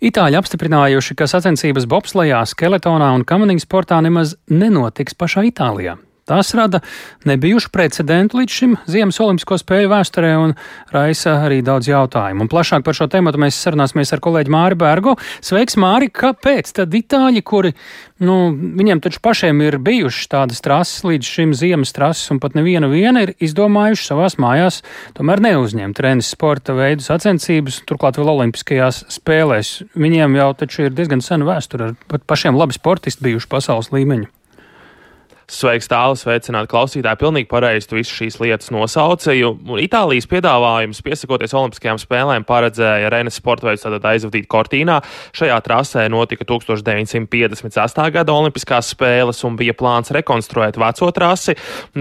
Itāļi 0.01 0.39
apstiprinājuši, 0.41 1.17
ka 1.17 1.29
sacensības 1.31 1.89
bobslajā, 1.89 2.43
skeletonā 2.53 3.11
un 3.17 3.25
kamaniņu 3.27 3.65
sportā 3.65 4.01
nemaz 4.03 4.37
nenotiks 4.49 5.17
pašā 5.17 5.47
Itālijā. 5.49 5.97
Tas 6.31 6.53
rada 6.55 6.79
nebijušu 7.27 7.73
precedentu 7.75 8.37
līdz 8.39 8.53
šim 8.55 8.75
Ziemas 8.87 9.17
Olimpisko 9.19 9.57
spēļu 9.59 9.89
vēsturē 9.91 10.29
un 10.39 10.53
raisa 10.93 11.33
arī 11.43 11.57
daudz 11.59 11.89
jautājumu. 11.91 12.45
Un 12.45 12.51
plašāk 12.51 12.85
par 12.87 12.95
šo 12.95 13.09
tēmu 13.11 13.33
mēs 13.41 13.59
sarunāsimies 13.59 14.15
ar 14.15 14.23
kolēģi 14.23 14.53
Māri 14.55 14.79
Bērgu. 14.79 15.17
Sveiks, 15.43 15.75
Māri! 15.75 16.07
Kāpēc 16.07 16.71
tad 16.79 16.95
itāļi, 16.95 17.43
kuri, 17.43 17.73
nu, 18.23 18.37
viņiem 18.55 19.03
taču 19.03 19.19
pašiem 19.27 19.59
ir 19.67 19.81
bijušas 19.83 20.31
tādas 20.31 20.63
trases 20.63 21.03
līdz 21.03 21.35
šim 21.35 21.51
ziemas 21.57 21.91
trases 21.99 22.31
un 22.31 22.39
pat 22.39 22.55
neviena 22.55 22.87
viena 22.87 23.27
ir 23.27 23.35
izdomājuši 23.43 24.07
savās 24.07 24.39
mājās 24.39 24.79
tomēr 25.19 25.43
neuzņemt 25.43 25.99
trenis 25.99 26.31
sporta 26.31 26.79
veidu 26.79 27.03
sacensības, 27.03 27.83
turklāt 27.91 28.21
vēl 28.21 28.37
Olimpiskajās 28.37 29.03
spēlēs. 29.19 29.81
Viņiem 29.99 30.39
jau 30.39 30.51
taču 30.63 30.87
ir 30.87 30.95
diezgan 30.95 31.19
sena 31.19 31.51
vēsture, 31.51 31.97
pat 32.07 32.23
pašiem 32.23 32.55
labi 32.55 32.79
sportisti 32.79 33.27
bijuši 33.27 33.51
pasaules 33.51 33.91
līmeņa. 33.91 34.31
Sveiks, 35.51 35.89
tālāk, 35.91 36.15
sveicināt 36.15 36.69
klausītāji. 36.71 37.19
Pilnīgi 37.19 37.49
pareizi 37.51 37.89
tu 37.89 37.97
visu 37.97 38.13
šīs 38.15 38.37
lietas 38.39 38.69
nosaucēji. 38.71 39.49
Itālijas 39.83 40.27
piedāvājums, 40.31 41.01
piesakoties 41.03 41.51
Olimpiskajām 41.59 41.99
spēlēm, 41.99 42.45
paredzēja 42.47 43.09
Renes 43.11 43.35
sporta 43.35 43.67
veidu 43.67 43.81
tātad 43.83 44.07
aizvadīt 44.13 44.47
Cortīnā. 44.51 45.01
Šajā 45.35 45.57
trasē 45.65 46.05
notika 46.11 46.47
1958. 46.47 48.05
gada 48.15 48.35
Olimpiskās 48.35 48.93
spēles 48.95 49.43
un 49.47 49.57
bija 49.59 49.75
plāns 49.75 50.13
rekonstruēt 50.15 50.79
veco 50.79 51.11
trasi, 51.11 51.57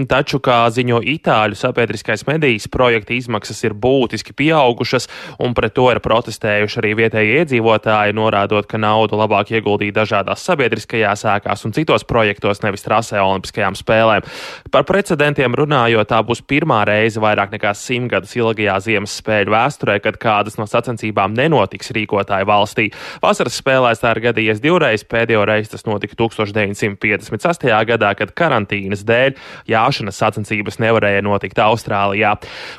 taču, 0.07 0.39
kā 0.39 0.61
ziņo 0.71 1.01
Itāļu 1.17 1.59
sabiedriskais 1.59 2.23
medijas, 2.29 2.69
projekta 2.71 3.17
izmaksas 3.17 3.59
ir 3.67 3.75
būtiski 3.75 4.31
pieaugušas, 4.37 5.09
un 5.43 5.57
pret 5.57 5.75
to 5.75 5.89
ir 5.91 5.99
protestējuši 5.99 6.79
arī 6.79 6.93
vietējie 7.03 7.43
iedzīvotāji, 7.43 8.15
norādot, 8.15 8.69
ka 8.71 8.79
naudu 8.79 9.19
labāk 9.19 9.51
ieguldīt 9.57 9.97
dažādās 9.99 10.47
sabiedriskajās 10.47 11.27
ēkās 11.35 11.67
un 11.67 11.75
citos 11.75 12.07
projektos, 12.07 12.63
nevis 12.63 12.87
trasē 12.87 13.19
Olimpiskajām 13.41 13.75
spēlēm. 13.77 14.25
Par 14.71 14.85
precedentiem 14.85 15.55
runājot, 15.57 16.07
tā 16.09 16.21
būs 16.25 16.43
pirmā 16.45 16.83
reize 16.85 17.19
vairāk 17.21 17.51
nekā 17.55 17.73
simtgadus 17.75 18.35
ilgajā 18.37 18.77
ziemas 18.85 19.15
spēļu 19.17 19.51
vēsturē, 19.51 19.97
kad 20.03 20.19
kādas 20.21 20.57
no 20.59 20.67
sacensībām 20.69 21.33
nenotiks 21.33 21.91
rīkotāju 21.95 22.47
valstī. 22.47 22.89
Vasaras 23.23 23.57
spēlēs 23.57 24.01
tā 24.01 24.13
ir 24.15 24.21
gadījies 24.27 24.61
divreiz, 24.61 25.03
pēdējo 25.03 25.45
reizi 25.49 25.73
tas 25.73 25.85
notika 25.87 26.15
1958. 26.19 27.73
gadā, 27.89 28.13
kad 28.19 28.33
karantīnas 28.37 29.03
dēļ 29.07 29.35
jāšanas 29.71 30.21
sacensības 30.21 30.79
nevarēja 30.83 31.25
notikt 31.25 31.59
Austrālijā. 31.61 32.35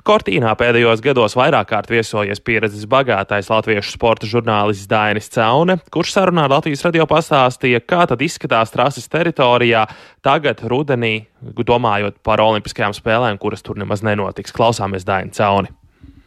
Kortīnā 0.07 0.55
pēdējos 0.59 1.03
gados 1.03 1.37
vairāk 1.39 1.73
kārt 1.73 1.91
viesojies 1.91 2.43
pieredzes 2.45 2.87
bagātais 2.87 3.51
latviešu 3.51 3.97
sporta 3.97 4.31
žurnālists 4.31 4.89
Dainis 4.91 5.31
Caune, 5.33 5.81
kurš 5.93 6.15
sarunā 6.15 6.47
ar 6.47 6.57
Latvijas 6.59 6.85
radio 6.87 7.09
pastāstīja, 7.11 7.83
kā 7.83 8.07
tad 8.11 8.23
izskatās 8.23 8.73
trases 8.75 9.09
teritorijā 9.11 9.87
tagad 10.23 10.42
tagad, 10.43 10.63
rudenī, 10.67 11.27
domājot 11.41 12.19
par 12.27 12.43
Olimpiskajām 12.43 12.95
spēlēm, 12.97 13.39
kuras 13.39 13.63
tur 13.63 13.79
nemaz 13.79 14.03
nenotiks. 14.03 14.55
Klausāmies 14.55 15.07
Dainu 15.07 15.31
Cauni. 15.37 15.71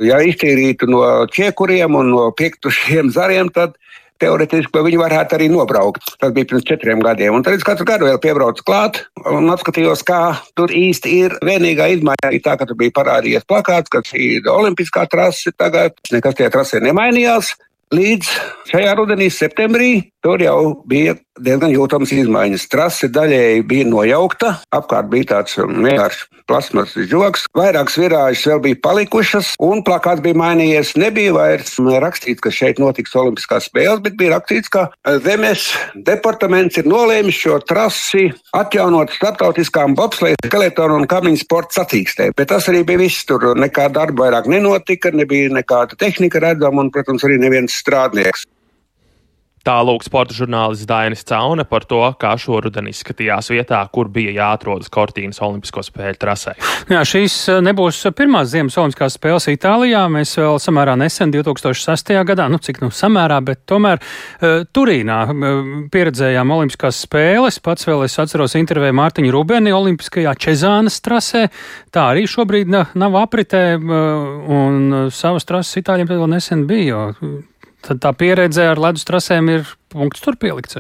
Ja 0.04 0.20
iztīrītu 0.24 0.88
no 0.92 1.02
ķiekuriem 1.32 1.96
un 1.96 2.12
no 2.12 2.30
piektušiem 2.36 3.12
zariem, 3.16 3.52
tad 3.52 3.76
teorētiski 4.20 4.84
viņi 4.88 5.00
varētu 5.00 5.36
arī 5.36 5.48
nobraukt. 5.52 6.16
Tas 6.20 6.32
bija 6.36 6.48
pirms 6.48 6.68
četriem 6.68 7.04
gadiem. 7.04 7.36
Un 7.36 7.44
tad 7.44 7.56
es 7.58 7.68
katru 7.68 7.88
gadu 7.88 8.08
vēl 8.08 8.20
piebraucu 8.24 8.64
klāt 8.68 9.02
un 9.32 9.52
apskatījos, 9.52 10.04
kā 10.08 10.38
tur 10.56 10.72
īsti 10.72 11.16
ir. 11.20 11.38
Vienīgā 11.44 11.90
izmaiņa 11.98 12.32
ir 12.36 12.44
tā, 12.44 12.56
ka 12.60 12.68
tur 12.68 12.80
bija 12.80 12.96
parādījies 12.96 13.48
plakāts, 13.48 13.92
ka 13.92 14.04
šī 14.08 14.38
ir 14.40 14.52
olimpiskā 14.52 15.08
trase 15.12 15.56
tagad. 15.56 16.00
Nekas 16.16 16.40
tajā 16.40 16.52
trasē 16.56 16.84
nemainījās. 16.84 17.56
Līdz 17.96 18.32
šajā 18.72 18.96
rudenī, 18.98 19.30
septembrī, 19.32 19.92
tur 20.26 20.42
jau 20.42 20.60
bija 20.90 21.14
diezgan 21.46 21.74
jūtamas 21.74 22.14
izmaiņas. 22.16 22.70
Trase 22.72 23.10
daļēji 23.14 23.66
bija 23.70 23.86
nojaukta, 23.90 24.56
apkārt 24.74 25.12
bija 25.12 25.36
tāds 25.36 25.60
um, 25.62 25.84
vienkāršs 25.86 26.26
plasmas 26.46 26.94
žoks, 27.10 27.48
vairākas 27.58 27.98
virāžas 27.98 28.46
vēl 28.50 28.60
bija 28.62 28.78
palikušas, 28.86 29.56
un 29.66 29.82
plakāts 29.86 30.22
bija 30.26 30.38
mainījies. 30.38 30.94
Nebija 31.02 31.34
vairs 31.34 31.76
rakstīts, 31.82 32.42
ka 32.44 32.54
šeit 32.54 32.82
notiks 32.82 33.16
Olimpiskās 33.18 33.66
spēles, 33.70 34.04
bet 34.06 34.18
bija 34.20 34.36
rakstīts, 34.36 34.70
ka 34.70 34.88
Zemes 35.26 35.68
departaments 36.08 36.78
ir 36.82 36.90
nolēmis 36.90 37.40
šo 37.42 37.58
trasi 37.66 38.28
atjaunot 38.58 39.14
starptautiskām 39.18 39.98
bobsleja, 39.98 40.38
skeletonu 40.46 41.02
un 41.02 41.10
kamiņu 41.10 41.42
sporta 41.42 41.82
sacīkstēm. 41.82 42.38
Bet 42.38 42.54
tas 42.54 42.70
arī 42.72 42.86
bija 42.86 43.02
viss. 43.02 43.26
Tur 43.26 43.56
nekā 43.58 43.88
darba 43.94 44.28
vairāk 44.28 44.46
nenotika, 44.52 45.10
nebija 45.10 45.50
nekāda 45.54 45.98
tehnika 45.98 46.42
redzama 46.44 46.86
un, 46.86 46.94
protams, 46.94 47.26
arī 47.26 47.40
neviens 47.42 47.74
strādnieks. 47.74 48.46
Tālūk 49.66 50.04
sporta 50.06 50.36
žurnālists 50.38 50.86
Dainis 50.86 51.26
Caune 51.26 51.64
par 51.66 51.88
to, 51.90 51.98
kā 52.22 52.36
šoruden 52.38 52.86
izskatījās 52.92 53.48
vietā, 53.50 53.80
kur 53.90 54.12
bija 54.14 54.36
jāatrodas 54.36 54.92
Kortīnas 54.94 55.42
Olimpisko 55.42 55.82
spēļu 55.88 56.20
trasē. 56.22 56.54
Jā, 56.94 57.00
šīs 57.02 57.38
eh, 57.50 57.62
nebūs 57.66 58.04
pirmās 58.14 58.52
Ziemas 58.52 58.78
Olimpiskās 58.78 59.18
spēles 59.18 59.50
Itālijā. 59.50 60.04
Mēs 60.14 60.36
vēl 60.38 60.60
samērā 60.62 60.94
nesen, 61.02 61.34
2006. 61.34 62.14
gadā, 62.30 62.46
nu 62.54 62.60
cik 62.62 62.84
nu 62.84 62.92
samērā, 62.94 63.40
bet 63.48 63.64
tomēr 63.66 63.98
uh, 63.98 64.68
Turīnā 64.70 65.18
uh, 65.34 65.58
pieredzējām 65.90 66.54
Olimpiskās 66.60 67.02
spēles. 67.08 67.58
Pats 67.66 67.90
vēl 67.90 68.06
es 68.06 68.20
atceros 68.22 68.54
intervēju 68.62 69.00
Mārtiņu 69.02 69.34
Rubeni 69.34 69.74
Olimpiskajā 69.74 70.36
Čezānas 70.46 71.00
trasē. 71.02 71.48
Tā 71.90 72.06
arī 72.14 72.28
šobrīd 72.30 72.70
nav 72.70 73.18
apritē, 73.24 73.66
uh, 73.82 74.30
un 74.62 75.10
savas 75.10 75.50
trases 75.50 75.82
Itāļiem 75.82 76.14
vēl 76.14 76.30
nesen 76.38 76.68
bija. 76.70 76.86
Jo, 76.86 77.02
tad 77.86 78.02
tā 78.04 78.12
pieredze 78.18 78.66
ar 78.72 78.82
ledus 78.82 79.06
trasēm 79.08 79.52
ir 79.54 79.76
punkts 79.94 80.24
tur 80.26 80.38
pielikts. 80.42 80.78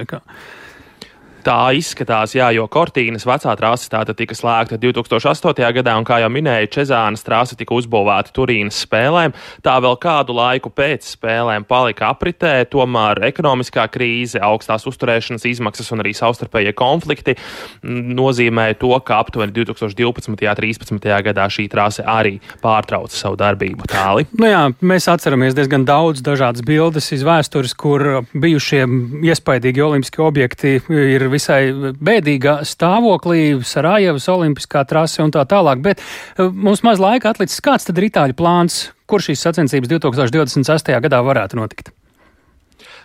Tā 1.46 1.76
izskatās, 1.78 2.32
jā, 2.34 2.48
jo 2.58 2.64
Kortīnas 2.66 3.22
vecā 3.30 3.52
trase 3.54 3.86
tātad 3.94 4.18
tika 4.18 4.34
slēgta 4.34 4.80
2008. 4.82 5.60
gadā, 5.78 5.94
un 5.94 6.06
kā 6.08 6.18
jau 6.24 6.30
minēja, 6.34 6.72
Čezānas 6.74 7.22
trase 7.22 7.54
tika 7.60 7.76
uzbūvēta 7.78 8.34
Turīnas 8.34 8.80
spēlēm. 8.82 9.36
Tā 9.62 9.76
vēl 9.86 9.94
kādu 10.02 10.34
laiku 10.34 10.72
pēc 10.74 11.06
spēlēm 11.14 11.68
palika 11.70 12.10
apritē, 12.10 12.56
tomēr 12.72 13.22
ekonomiskā 13.28 13.86
krīze, 13.94 14.42
augstās 14.42 14.88
uzturēšanas 14.90 15.46
izmaksas 15.52 15.94
un 15.94 16.02
arī 16.02 16.16
savstarpējie 16.18 16.74
konflikti 16.74 17.38
nozīmēja 17.86 18.80
to, 18.82 18.96
ka 19.06 19.22
aptuveni 19.22 19.54
2012. 19.54 20.34
un 20.34 20.42
2013. 20.42 21.14
gadā 21.30 21.46
šī 21.46 21.68
trase 21.70 22.08
arī 22.10 22.40
pārtrauca 22.66 23.14
savu 23.14 23.38
darbību 23.38 23.86
tāli. 23.94 24.26
Nu 24.42 24.50
jā, 24.50 24.64
mēs 24.82 25.06
atceramies 25.14 25.54
diezgan 25.54 25.86
daudz 25.86 26.26
dažādas 26.26 26.66
bildes 26.66 27.14
iz 27.14 27.22
vēstures, 27.22 27.78
kur 27.78 28.26
bijušie 28.34 28.82
iespaidīgi 29.30 29.86
olimpiski 29.86 30.26
objekti 30.26 30.80
ir 30.90 31.30
visai 31.36 31.60
bēdīgā 31.76 32.58
stāvoklī, 32.68 33.44
Sarajevas 33.66 34.30
olimpiskā 34.32 34.86
trase 34.90 35.24
un 35.26 35.36
tā 35.36 35.44
tālāk, 35.50 35.84
bet 35.86 36.02
eh, 36.02 36.48
mums 36.50 36.84
maz 36.88 37.04
laika 37.04 37.34
atlicis. 37.34 37.64
Kāds 37.66 37.88
tad 37.88 38.00
ir 38.02 38.10
itāļu 38.10 38.38
plāns, 38.40 38.86
kur 39.10 39.24
šīs 39.24 39.46
sacensības 39.46 39.92
2026. 39.92 40.96
gadā 41.06 41.22
varētu 41.26 41.62
notikt? 41.62 41.94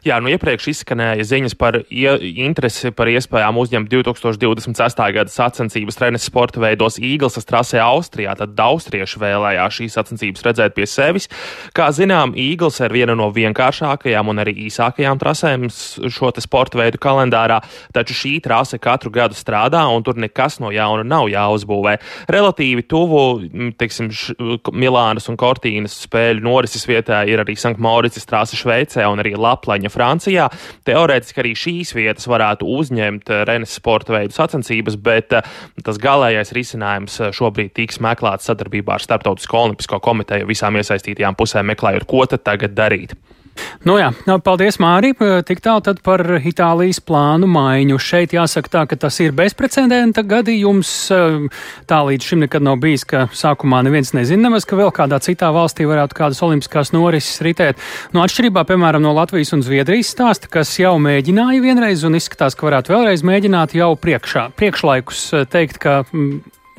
Jā, 0.01 0.16
nu 0.24 0.30
iepriekš 0.32 0.70
izskanēja 0.70 1.24
ziņas 1.28 1.55
par 1.61 1.76
interesi 1.92 2.88
par 2.96 3.11
iespējām 3.12 3.59
uzņemt 3.61 3.90
2026. 3.92 5.01
gada 5.12 5.28
sacensības 5.28 5.98
trenes 5.98 6.24
sporta 6.24 6.62
veidos 6.62 6.96
Īglesas 6.96 7.44
trasē 7.44 7.82
Austrijā. 7.84 8.32
Tad 8.38 8.57
austrieši 8.64 9.20
vēlējās 9.20 9.76
šīs 9.76 9.96
sacensības 9.98 10.46
redzēt 10.46 10.76
pie 10.78 10.86
sevis. 10.88 11.28
Kā 11.76 11.90
zinām, 11.92 12.32
Īgls 12.32 12.80
ir 12.80 12.94
viena 12.96 13.12
no 13.18 13.26
vienkāršākajām 13.34 14.32
un 14.32 14.40
arī 14.40 14.55
īsākajām 14.70 15.20
trasēm 15.20 15.66
šo 15.68 16.32
sporta 16.40 16.80
veidu 16.80 16.96
kalendārā, 17.03 17.61
taču 17.92 18.16
šī 18.16 18.32
trase 18.40 18.80
katru 18.80 19.12
gadu 19.12 19.36
strādā 19.36 19.84
un 19.92 20.01
tur 20.07 20.16
nekas 20.16 20.62
no 20.64 20.72
jauna 20.72 21.05
nav 21.05 21.28
jāuzbūvē. 21.28 21.98
Relatīvi 22.32 22.86
tuvu, 22.88 23.26
teiksim, 23.76 24.09
Milānas 24.72 25.28
un 25.28 25.36
Kortīnas 25.36 26.01
spēļu 26.07 26.48
norises 26.48 26.88
vietā 26.88 27.20
ir 27.28 27.44
arī 27.44 27.59
Sankt 27.61 27.84
Mauricas 27.84 28.24
trase 28.24 28.57
Šveicē 28.57 29.05
un 29.12 29.20
arī 29.20 29.36
Laplaņa 29.36 29.89
viņa 29.91 29.95
Francijā. 29.95 30.49
Teorētiski 30.86 31.43
arī 31.43 31.55
šīs 31.59 31.95
vietas 31.95 32.28
varētu 32.30 32.66
uzņemt 32.66 33.30
eh, 33.30 33.45
Renes 33.49 33.74
sporta 33.74 34.14
veidu 34.14 34.34
sacensības, 34.34 34.97
bet 34.97 35.32
eh, 35.32 35.43
tas 35.84 35.99
galīgais 35.99 36.55
risinājums 36.57 37.20
eh, 37.20 37.32
šobrīd 37.32 37.74
tiks 37.74 38.01
meklēts 38.01 38.47
sadarbībā 38.51 38.97
ar 38.97 39.05
Startautisko 39.05 39.64
olimpisko 39.64 40.01
komiteju 40.01 40.49
visām 40.49 40.76
iesaistītajām 40.76 41.36
pusēm, 41.36 41.70
meklējot, 41.74 42.07
ko 42.07 42.26
tad 42.26 42.45
tagad 42.47 42.74
darīt. 42.74 43.14
Nu 43.80 43.94
jā, 43.96 44.11
paldies, 44.44 44.76
Māri. 44.82 45.14
Tik 45.16 45.62
tālu 45.64 45.80
tad 45.84 46.03
par 46.05 46.20
Itālijas 46.36 46.98
plānu 47.01 47.48
maiņu. 47.48 47.96
Šeit 47.96 48.34
jāsaka 48.36 48.68
tā, 48.74 48.82
ka 48.90 48.98
tas 49.07 49.16
ir 49.24 49.32
bezprecedenta 49.36 50.20
gadījums. 50.20 50.90
Tā 51.88 52.01
līdz 52.11 52.28
šim 52.28 52.44
nekad 52.44 52.66
nav 52.66 52.76
bijis, 52.82 53.07
ka 53.09 53.24
sākumā 53.32 53.80
neviens 53.86 54.12
nezina 54.16 54.51
nemaz, 54.51 54.68
ka 54.68 54.76
vēl 54.76 54.92
kādā 54.92 55.16
citā 55.24 55.48
valstī 55.57 55.88
varētu 55.88 56.18
kādas 56.20 56.42
olimpiskās 56.44 56.92
norises 56.92 57.40
ritēt. 57.46 57.80
Nu, 58.12 58.20
atšķirībā, 58.26 58.66
piemēram, 58.68 59.01
no 59.05 59.16
Latvijas 59.16 59.57
un 59.57 59.64
Zviedrijas 59.64 60.12
stāsta, 60.12 60.53
kas 60.53 60.76
jau 60.76 60.98
mēģināja 61.01 61.64
vienreiz 61.64 62.05
un 62.05 62.20
izskatās, 62.20 62.59
ka 62.59 62.68
varētu 62.68 62.92
vēlreiz 62.92 63.24
mēģināt 63.24 63.78
jau 63.80 63.94
priekšā, 63.96 64.51
priekšlaikus 64.61 65.28
teikt, 65.48 65.80
ka 65.80 66.03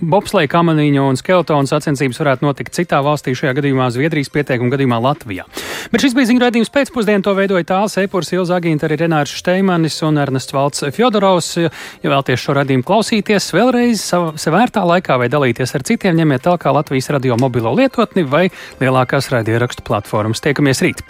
Bobsleja, 0.02 0.50
kamaniņu 0.50 1.04
un 1.12 1.18
skeletonu 1.20 1.70
sacensības 1.70 2.20
varētu 2.22 2.46
notikt 2.46 2.74
citā 2.74 3.02
valstī, 3.06 3.36
šajā 3.38 3.54
gadījumā 3.60 3.90
Zviedrijas 3.94 4.32
pieteikuma 4.34 4.74
gadījumā 4.74 4.98
Latvijā. 5.04 5.46
Bet 5.94 6.02
šis 6.02 6.16
bija 6.18 6.32
ziņu 6.32 6.42
raidījums 6.42 6.74
pēcpusdienā, 6.74 7.22
to 7.26 7.36
veidoja 7.38 7.68
tāls 7.70 7.98
Eipurs, 8.02 8.32
Ilza 8.34 8.58
Agīnta, 8.58 8.90
arī 8.90 8.98
Renārs 9.04 9.36
Šteimanis 9.38 10.00
un 10.08 10.18
Ernests 10.22 10.56
Valts 10.56 10.88
Fjodorovs. 10.96 11.54
Ja 12.02 12.14
vēlties 12.16 12.42
šo 12.42 12.58
raidījumu 12.58 12.88
klausīties 12.88 13.52
vēlreiz 13.54 14.08
savērtā 14.42 14.86
laikā 14.90 15.20
vai 15.22 15.30
dalīties 15.32 15.78
ar 15.78 15.86
citiem, 15.86 16.18
ņemiet 16.18 16.48
talkā 16.50 16.74
Latvijas 16.74 17.12
radio 17.14 17.38
mobilo 17.42 17.76
lietotni 17.78 18.26
vai 18.26 18.48
lielākās 18.82 19.30
raidierakstu 19.36 19.86
platformas. 19.86 20.42
Tiekamies 20.42 20.82
rīt! 20.86 21.06